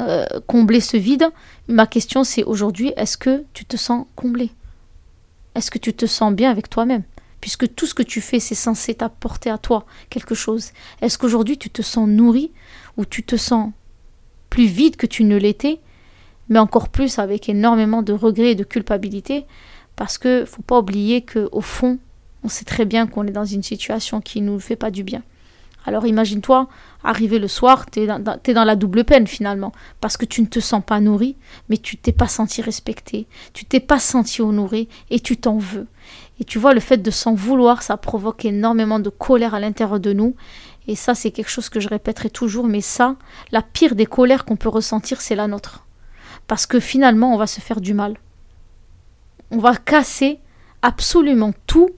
euh, 0.00 0.24
combler 0.46 0.80
ce 0.80 0.96
vide. 0.96 1.28
Ma 1.68 1.86
question 1.86 2.24
c'est 2.24 2.42
aujourd'hui, 2.42 2.94
est-ce 2.96 3.18
que 3.18 3.44
tu 3.52 3.66
te 3.66 3.76
sens 3.76 4.06
comblé? 4.16 4.50
Est-ce 5.54 5.70
que 5.70 5.76
tu 5.76 5.92
te 5.92 6.06
sens 6.06 6.32
bien 6.32 6.50
avec 6.50 6.70
toi-même? 6.70 7.02
Puisque 7.42 7.74
tout 7.74 7.84
ce 7.84 7.92
que 7.92 8.02
tu 8.02 8.22
fais, 8.22 8.40
c'est 8.40 8.54
censé 8.54 8.94
t'apporter 8.94 9.50
à 9.50 9.58
toi 9.58 9.84
quelque 10.08 10.34
chose. 10.34 10.70
Est-ce 11.02 11.18
qu'aujourd'hui 11.18 11.58
tu 11.58 11.68
te 11.68 11.82
sens 11.82 12.08
nourri 12.08 12.50
ou 12.96 13.04
tu 13.04 13.22
te 13.24 13.36
sens 13.36 13.72
plus 14.48 14.64
vide 14.64 14.96
que 14.96 15.06
tu 15.06 15.24
ne 15.24 15.36
l'étais, 15.36 15.78
mais 16.48 16.58
encore 16.58 16.88
plus 16.88 17.18
avec 17.18 17.50
énormément 17.50 18.00
de 18.02 18.14
regrets 18.14 18.52
et 18.52 18.54
de 18.54 18.64
culpabilité? 18.64 19.44
Parce 19.96 20.16
que 20.16 20.46
faut 20.46 20.62
pas 20.62 20.78
oublier 20.78 21.26
qu'au 21.26 21.60
fond, 21.60 21.98
on 22.42 22.48
sait 22.48 22.64
très 22.64 22.86
bien 22.86 23.06
qu'on 23.06 23.26
est 23.26 23.32
dans 23.32 23.44
une 23.44 23.62
situation 23.62 24.22
qui 24.22 24.40
ne 24.40 24.46
nous 24.46 24.60
fait 24.60 24.76
pas 24.76 24.90
du 24.90 25.04
bien. 25.04 25.22
Alors 25.84 26.06
imagine-toi, 26.06 26.68
arriver 27.02 27.38
le 27.38 27.48
soir, 27.48 27.86
tu 27.90 28.00
es, 28.00 28.06
dans 28.54 28.64
la 28.64 28.76
double 28.76 29.04
peine 29.04 29.26
finalement, 29.26 29.72
parce 30.00 30.16
que 30.16 30.24
tu 30.24 30.40
ne 30.40 30.46
te 30.46 30.60
sens 30.60 30.82
pas 30.84 31.00
nourri, 31.00 31.36
mais 31.68 31.76
tu 31.76 31.96
t'es 31.96 32.12
pas 32.12 32.28
senti 32.28 32.62
respecté, 32.62 33.26
tu 33.52 33.64
t'es 33.64 33.80
pas 33.80 33.98
senti 33.98 34.42
honoré, 34.42 34.88
et 35.10 35.18
tu 35.18 35.36
t'en 35.36 35.58
veux. 35.58 35.88
Et 36.38 36.44
tu 36.44 36.58
vois, 36.58 36.74
le 36.74 36.80
fait 36.80 36.98
de 36.98 37.10
s'en 37.10 37.34
vouloir, 37.34 37.82
ça 37.82 37.96
provoque 37.96 38.44
énormément 38.44 39.00
de 39.00 39.10
colère 39.10 39.54
à 39.54 39.60
l'intérieur 39.60 39.98
de 39.98 40.12
nous, 40.12 40.36
et 40.86 40.94
ça 40.94 41.14
c'est 41.14 41.32
quelque 41.32 41.50
chose 41.50 41.68
que 41.68 41.80
je 41.80 41.88
répéterai 41.88 42.30
toujours, 42.30 42.66
mais 42.66 42.80
ça, 42.80 43.16
la 43.50 43.62
pire 43.62 43.96
des 43.96 44.06
colères 44.06 44.44
qu'on 44.44 44.56
peut 44.56 44.68
ressentir, 44.68 45.20
c'est 45.20 45.36
la 45.36 45.48
nôtre. 45.48 45.84
Parce 46.46 46.66
que 46.66 46.80
finalement, 46.80 47.34
on 47.34 47.38
va 47.38 47.46
se 47.46 47.60
faire 47.60 47.80
du 47.80 47.94
mal. 47.94 48.16
On 49.50 49.58
va 49.58 49.76
casser 49.76 50.40
absolument 50.80 51.52
tout 51.66 51.90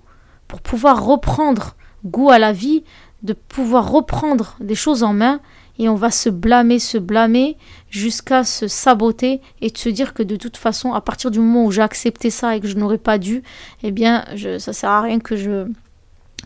pour 0.49 0.61
pouvoir 0.61 1.05
reprendre 1.05 1.77
goût 2.05 2.31
à 2.31 2.39
la 2.39 2.53
vie, 2.53 2.85
de 3.25 3.33
pouvoir 3.33 3.91
reprendre 3.91 4.57
des 4.61 4.75
choses 4.75 5.03
en 5.03 5.15
main 5.15 5.41
et 5.79 5.89
on 5.89 5.95
va 5.97 6.11
se 6.11 6.29
blâmer, 6.29 6.79
se 6.79 6.99
blâmer 6.99 7.57
jusqu'à 7.91 8.45
se 8.45 8.69
saboter 8.69 9.41
et 9.61 9.71
de 9.71 9.79
se 9.79 9.89
dire 9.89 10.15
que 10.15 10.23
de 10.23 10.37
toute 10.37 10.57
façon, 10.57 10.93
à 10.93 11.01
partir 11.01 11.31
du 11.31 11.41
moment 11.41 11.65
où 11.65 11.73
j'ai 11.73 11.83
accepté 11.83 12.31
ça 12.31 12.55
et 12.55 12.61
que 12.61 12.69
je 12.69 12.77
n'aurais 12.77 12.99
pas 12.99 13.19
dû, 13.19 13.43
eh 13.83 13.91
bien, 13.91 14.25
ça 14.59 14.73
sert 14.73 14.91
à 14.91 15.03
rien 15.03 15.19
que 15.19 15.37
je 15.37 15.67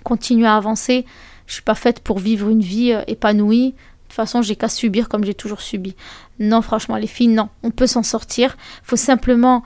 continue 0.04 0.46
à 0.46 0.56
avancer. 0.56 1.04
Je 1.46 1.54
suis 1.54 1.62
pas 1.62 1.74
faite 1.74 2.00
pour 2.00 2.18
vivre 2.18 2.48
une 2.48 2.60
vie 2.60 2.92
euh, 2.92 3.02
épanouie. 3.06 3.72
De 3.72 3.74
toute 4.08 4.12
façon, 4.12 4.42
j'ai 4.42 4.54
qu'à 4.54 4.68
subir 4.68 5.08
comme 5.08 5.24
j'ai 5.24 5.34
toujours 5.34 5.60
subi. 5.60 5.96
Non, 6.38 6.62
franchement, 6.62 6.96
les 6.96 7.06
filles, 7.06 7.28
non. 7.28 7.48
On 7.62 7.70
peut 7.70 7.86
s'en 7.86 8.02
sortir. 8.02 8.56
Faut 8.82 8.96
simplement 8.96 9.62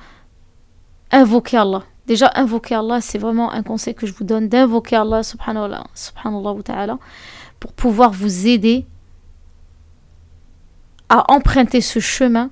invoquer 1.11 1.59
Allah. 1.59 1.83
Déjà, 2.13 2.31
invoquer 2.35 2.75
Allah, 2.75 3.01
c'est 3.01 3.17
vraiment 3.17 3.51
un 3.53 3.63
conseil 3.63 3.95
que 3.95 4.07
je 4.07 4.13
vous 4.13 4.25
donne, 4.25 4.47
d'invoquer 4.47 4.97
Allah 4.97 5.23
subhanallah, 5.23 5.85
subhanallah 5.95 6.63
ta'ala, 6.63 6.99
pour 7.59 7.73
pouvoir 7.73 8.13
vous 8.13 8.47
aider 8.47 8.85
à 11.09 11.33
emprunter 11.33 11.81
ce 11.81 12.01
chemin 12.01 12.51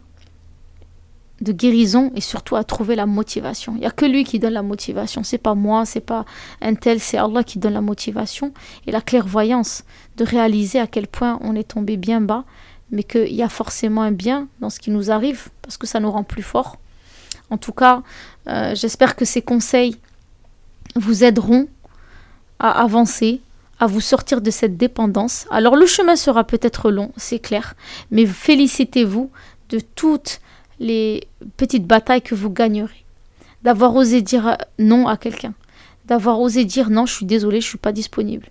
de 1.42 1.52
guérison 1.52 2.10
et 2.14 2.22
surtout 2.22 2.56
à 2.56 2.64
trouver 2.64 2.96
la 2.96 3.04
motivation. 3.04 3.74
Il 3.74 3.80
n'y 3.80 3.86
a 3.86 3.90
que 3.90 4.06
lui 4.06 4.24
qui 4.24 4.38
donne 4.38 4.54
la 4.54 4.62
motivation. 4.62 5.22
C'est 5.24 5.36
pas 5.36 5.54
moi, 5.54 5.84
c'est 5.84 6.00
pas 6.00 6.24
un 6.62 6.74
tel, 6.74 6.98
c'est 6.98 7.18
Allah 7.18 7.44
qui 7.44 7.58
donne 7.58 7.74
la 7.74 7.82
motivation 7.82 8.54
et 8.86 8.92
la 8.92 9.02
clairvoyance 9.02 9.84
de 10.16 10.24
réaliser 10.24 10.80
à 10.80 10.86
quel 10.86 11.06
point 11.06 11.38
on 11.42 11.54
est 11.54 11.68
tombé 11.68 11.98
bien 11.98 12.22
bas, 12.22 12.44
mais 12.90 13.02
qu'il 13.02 13.34
y 13.34 13.42
a 13.42 13.50
forcément 13.50 14.00
un 14.00 14.12
bien 14.12 14.48
dans 14.60 14.70
ce 14.70 14.80
qui 14.80 14.90
nous 14.90 15.10
arrive 15.10 15.50
parce 15.60 15.76
que 15.76 15.86
ça 15.86 16.00
nous 16.00 16.10
rend 16.10 16.24
plus 16.24 16.42
forts. 16.42 16.78
En 17.50 17.58
tout 17.58 17.72
cas, 17.72 18.02
euh, 18.48 18.74
j'espère 18.74 19.16
que 19.16 19.24
ces 19.24 19.42
conseils 19.42 19.96
vous 20.96 21.24
aideront 21.24 21.66
à 22.58 22.82
avancer, 22.82 23.40
à 23.78 23.86
vous 23.86 24.00
sortir 24.00 24.40
de 24.40 24.50
cette 24.50 24.76
dépendance. 24.76 25.46
Alors 25.50 25.76
le 25.76 25.86
chemin 25.86 26.16
sera 26.16 26.44
peut-être 26.44 26.90
long, 26.90 27.12
c'est 27.16 27.38
clair, 27.38 27.74
mais 28.10 28.26
félicitez-vous 28.26 29.30
de 29.70 29.80
toutes 29.94 30.40
les 30.78 31.26
petites 31.56 31.86
batailles 31.86 32.22
que 32.22 32.34
vous 32.34 32.50
gagnerez. 32.50 33.04
D'avoir 33.62 33.94
osé 33.94 34.22
dire 34.22 34.56
non 34.78 35.06
à 35.06 35.16
quelqu'un, 35.16 35.52
d'avoir 36.06 36.40
osé 36.40 36.64
dire 36.64 36.88
non, 36.88 37.04
je 37.06 37.14
suis 37.14 37.26
désolé, 37.26 37.60
je 37.60 37.66
ne 37.66 37.70
suis 37.70 37.78
pas 37.78 37.92
disponible, 37.92 38.46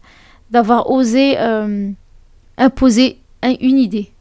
d'avoir 0.51 0.91
osé 0.91 1.39
euh, 1.39 1.89
imposer 2.57 3.17
une 3.43 3.79
idée, 3.79 4.12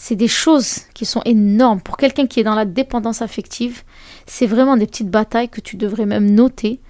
c'est 0.00 0.14
des 0.14 0.28
choses 0.28 0.82
qui 0.94 1.04
sont 1.04 1.22
énormes. 1.24 1.80
Pour 1.80 1.96
quelqu'un 1.96 2.28
qui 2.28 2.38
est 2.38 2.44
dans 2.44 2.54
la 2.54 2.64
dépendance 2.64 3.20
affective, 3.20 3.82
c'est 4.26 4.46
vraiment 4.46 4.76
des 4.76 4.86
petites 4.86 5.10
batailles 5.10 5.48
que 5.48 5.60
tu 5.60 5.76
devrais 5.76 6.06
même 6.06 6.30
noter 6.30 6.80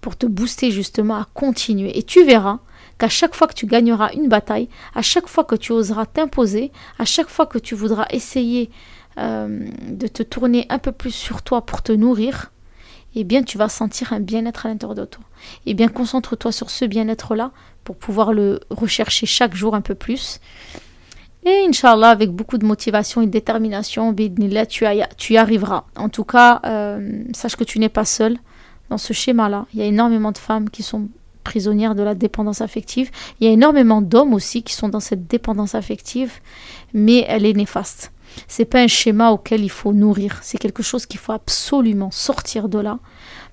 pour 0.00 0.16
te 0.16 0.26
booster 0.26 0.72
justement 0.72 1.14
à 1.14 1.28
continuer. 1.32 1.96
Et 1.96 2.02
tu 2.02 2.24
verras 2.24 2.58
qu'à 2.98 3.08
chaque 3.08 3.36
fois 3.36 3.46
que 3.46 3.54
tu 3.54 3.66
gagneras 3.66 4.10
une 4.14 4.28
bataille, 4.28 4.68
à 4.96 5.02
chaque 5.02 5.28
fois 5.28 5.44
que 5.44 5.54
tu 5.54 5.70
oseras 5.70 6.06
t'imposer, 6.06 6.72
à 6.98 7.04
chaque 7.04 7.28
fois 7.28 7.46
que 7.46 7.58
tu 7.58 7.76
voudras 7.76 8.06
essayer 8.10 8.68
euh, 9.16 9.68
de 9.88 10.08
te 10.08 10.24
tourner 10.24 10.66
un 10.68 10.80
peu 10.80 10.90
plus 10.90 11.12
sur 11.12 11.42
toi 11.42 11.64
pour 11.64 11.82
te 11.82 11.92
nourrir, 11.92 12.50
eh 13.14 13.22
bien 13.22 13.44
tu 13.44 13.58
vas 13.58 13.68
sentir 13.68 14.12
un 14.12 14.20
bien-être 14.20 14.66
à 14.66 14.70
l'intérieur 14.70 14.96
de 14.96 15.04
toi. 15.04 15.22
Eh 15.66 15.74
bien 15.74 15.86
concentre-toi 15.86 16.50
sur 16.50 16.70
ce 16.70 16.84
bien-être-là 16.84 17.52
pour 17.84 17.96
pouvoir 17.96 18.32
le 18.32 18.58
rechercher 18.70 19.26
chaque 19.26 19.54
jour 19.54 19.76
un 19.76 19.82
peu 19.82 19.94
plus. 19.94 20.40
Et 21.46 21.64
Inch'Allah, 21.68 22.10
avec 22.10 22.32
beaucoup 22.32 22.58
de 22.58 22.66
motivation 22.66 23.22
et 23.22 23.26
de 23.26 23.30
détermination, 23.30 24.12
tu, 24.68 24.84
tu 25.16 25.32
y 25.32 25.36
arriveras. 25.36 25.84
En 25.94 26.08
tout 26.08 26.24
cas, 26.24 26.60
euh, 26.66 27.22
sache 27.32 27.54
que 27.54 27.62
tu 27.62 27.78
n'es 27.78 27.88
pas 27.88 28.04
seul 28.04 28.36
dans 28.90 28.98
ce 28.98 29.12
schéma-là. 29.12 29.66
Il 29.72 29.78
y 29.78 29.82
a 29.82 29.86
énormément 29.86 30.32
de 30.32 30.38
femmes 30.38 30.68
qui 30.68 30.82
sont 30.82 31.08
prisonnière 31.44 31.94
de 31.94 32.02
la 32.02 32.16
dépendance 32.16 32.60
affective. 32.60 33.12
Il 33.38 33.46
y 33.46 33.50
a 33.50 33.52
énormément 33.52 34.02
d'hommes 34.02 34.34
aussi 34.34 34.64
qui 34.64 34.74
sont 34.74 34.88
dans 34.88 34.98
cette 34.98 35.28
dépendance 35.28 35.76
affective, 35.76 36.32
mais 36.92 37.24
elle 37.28 37.46
est 37.46 37.52
néfaste. 37.52 38.10
C'est 38.48 38.64
pas 38.64 38.80
un 38.80 38.88
schéma 38.88 39.30
auquel 39.30 39.62
il 39.62 39.70
faut 39.70 39.92
nourrir, 39.92 40.40
c'est 40.42 40.58
quelque 40.58 40.82
chose 40.82 41.06
qu'il 41.06 41.20
faut 41.20 41.32
absolument 41.32 42.10
sortir 42.10 42.68
de 42.68 42.80
là 42.80 42.98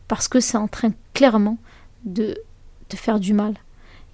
parce 0.08 0.28
que 0.28 0.40
c'est 0.40 0.58
en 0.58 0.68
train 0.68 0.92
clairement 1.14 1.58
de 2.04 2.36
te 2.90 2.98
faire 2.98 3.20
du 3.20 3.36
mal 3.36 3.54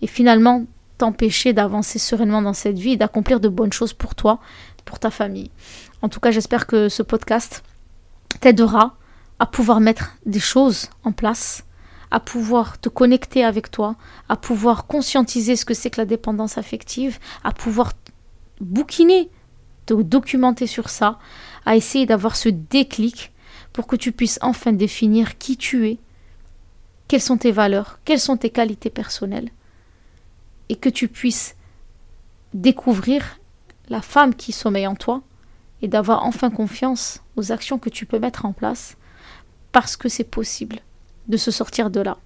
et 0.02 0.08
finalement 0.08 0.66
t'empêcher 1.00 1.54
d'avancer 1.54 1.98
sereinement 1.98 2.42
dans 2.42 2.54
cette 2.54 2.78
vie 2.78 2.92
et 2.92 2.98
d'accomplir 2.98 3.40
de 3.40 3.50
bonnes 3.50 3.74
choses 3.74 3.94
pour 3.94 4.16
toi, 4.16 4.40
pour 4.86 5.00
ta 5.00 5.10
famille. 5.10 5.50
En 6.02 6.10
tout 6.10 6.20
cas, 6.20 6.32
j'espère 6.32 6.68
que 6.68 6.90
ce 6.90 7.02
podcast 7.02 7.64
t'aidera 8.40 8.96
à 9.40 9.46
pouvoir 9.46 9.80
mettre 9.80 10.16
des 10.26 10.40
choses 10.40 10.90
en 11.04 11.12
place, 11.12 11.64
à 12.12 12.20
pouvoir 12.20 12.80
te 12.80 12.90
connecter 12.90 13.44
avec 13.44 13.72
toi, 13.72 13.96
à 14.28 14.36
pouvoir 14.36 14.86
conscientiser 14.86 15.56
ce 15.56 15.66
que 15.66 15.74
c'est 15.74 15.90
que 15.90 16.02
la 16.02 16.06
dépendance 16.06 16.58
affective, 16.58 17.18
à 17.44 17.54
pouvoir 17.54 17.94
bouquiner, 18.60 19.30
te 19.86 19.94
documenter 19.94 20.68
sur 20.68 20.90
ça, 20.90 21.18
à 21.66 21.76
essayer 21.76 22.06
d'avoir 22.06 22.36
ce 22.36 22.50
déclic 22.50 23.32
pour 23.72 23.88
que 23.88 23.96
tu 23.96 24.12
puisses 24.12 24.40
enfin 24.42 24.74
définir 24.74 25.38
qui 25.38 25.56
tu 25.56 25.88
es, 25.88 25.98
quelles 27.08 27.22
sont 27.22 27.38
tes 27.38 27.52
valeurs, 27.52 28.00
quelles 28.04 28.20
sont 28.20 28.38
tes 28.38 28.50
qualités 28.50 28.90
personnelles, 28.90 29.50
et 30.70 30.76
que 30.76 30.90
tu 30.90 31.08
puisses 31.08 31.56
découvrir 32.54 33.40
la 33.90 34.02
femme 34.02 34.36
qui 34.36 34.52
sommeille 34.52 34.88
en 34.88 34.96
toi 34.96 35.22
et 35.82 35.88
d'avoir 35.88 36.26
enfin 36.26 36.50
confiance 36.50 37.22
aux 37.36 37.52
actions 37.52 37.80
que 37.80 37.90
tu 37.90 38.06
peux 38.06 38.20
mettre 38.20 38.46
en 38.46 38.54
place 38.54 38.98
parce 39.72 39.98
que 39.98 40.10
c'est 40.10 40.24
possible 40.24 40.80
de 41.28 41.38
se 41.38 41.52
sortir 41.52 41.90
de 41.90 42.02
là. 42.02 42.18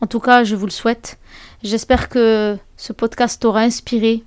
En 0.00 0.06
tout 0.06 0.20
cas, 0.20 0.44
je 0.44 0.56
vous 0.56 0.66
le 0.66 0.72
souhaite. 0.72 1.18
J'espère 1.62 2.08
que 2.08 2.58
ce 2.76 2.92
podcast 2.92 3.40
t'aura 3.40 3.60
inspiré 3.60 4.24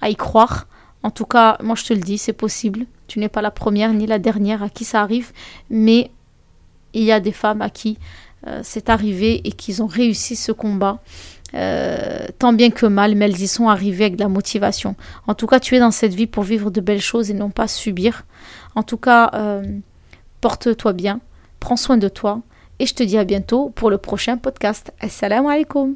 à 0.00 0.08
y 0.08 0.16
croire. 0.16 0.66
En 1.02 1.10
tout 1.10 1.26
cas, 1.26 1.58
moi 1.62 1.74
je 1.74 1.84
te 1.84 1.92
le 1.92 2.00
dis, 2.00 2.18
c'est 2.18 2.32
possible. 2.32 2.86
Tu 3.08 3.18
n'es 3.18 3.28
pas 3.28 3.42
la 3.42 3.50
première 3.50 3.92
ni 3.92 4.06
la 4.06 4.18
dernière 4.18 4.62
à 4.62 4.68
qui 4.68 4.84
ça 4.84 5.02
arrive, 5.02 5.32
mais 5.68 6.10
il 6.92 7.02
y 7.02 7.12
a 7.12 7.20
des 7.20 7.32
femmes 7.32 7.60
à 7.60 7.70
qui 7.70 7.98
euh, 8.46 8.60
c'est 8.62 8.88
arrivé 8.88 9.46
et 9.46 9.52
qu'ils 9.52 9.82
ont 9.82 9.86
réussi 9.86 10.36
ce 10.36 10.52
combat. 10.52 11.00
Euh, 11.54 12.26
tant 12.38 12.52
bien 12.52 12.70
que 12.70 12.86
mal, 12.86 13.14
mais 13.14 13.26
elles 13.26 13.40
y 13.40 13.46
sont 13.46 13.68
arrivées 13.68 14.06
avec 14.06 14.16
de 14.16 14.22
la 14.22 14.28
motivation. 14.28 14.96
En 15.26 15.34
tout 15.34 15.46
cas, 15.46 15.60
tu 15.60 15.76
es 15.76 15.78
dans 15.78 15.92
cette 15.92 16.14
vie 16.14 16.26
pour 16.26 16.42
vivre 16.42 16.70
de 16.70 16.80
belles 16.80 17.00
choses 17.00 17.30
et 17.30 17.34
non 17.34 17.50
pas 17.50 17.68
subir. 17.68 18.24
En 18.74 18.82
tout 18.82 18.96
cas, 18.96 19.30
euh, 19.34 19.62
porte-toi 20.40 20.92
bien, 20.92 21.20
prends 21.60 21.76
soin 21.76 21.96
de 21.96 22.08
toi 22.08 22.40
et 22.80 22.86
je 22.86 22.94
te 22.94 23.02
dis 23.02 23.18
à 23.18 23.24
bientôt 23.24 23.70
pour 23.70 23.88
le 23.88 23.98
prochain 23.98 24.36
podcast. 24.36 24.92
Assalamu 25.00 25.48
alaikum. 25.48 25.94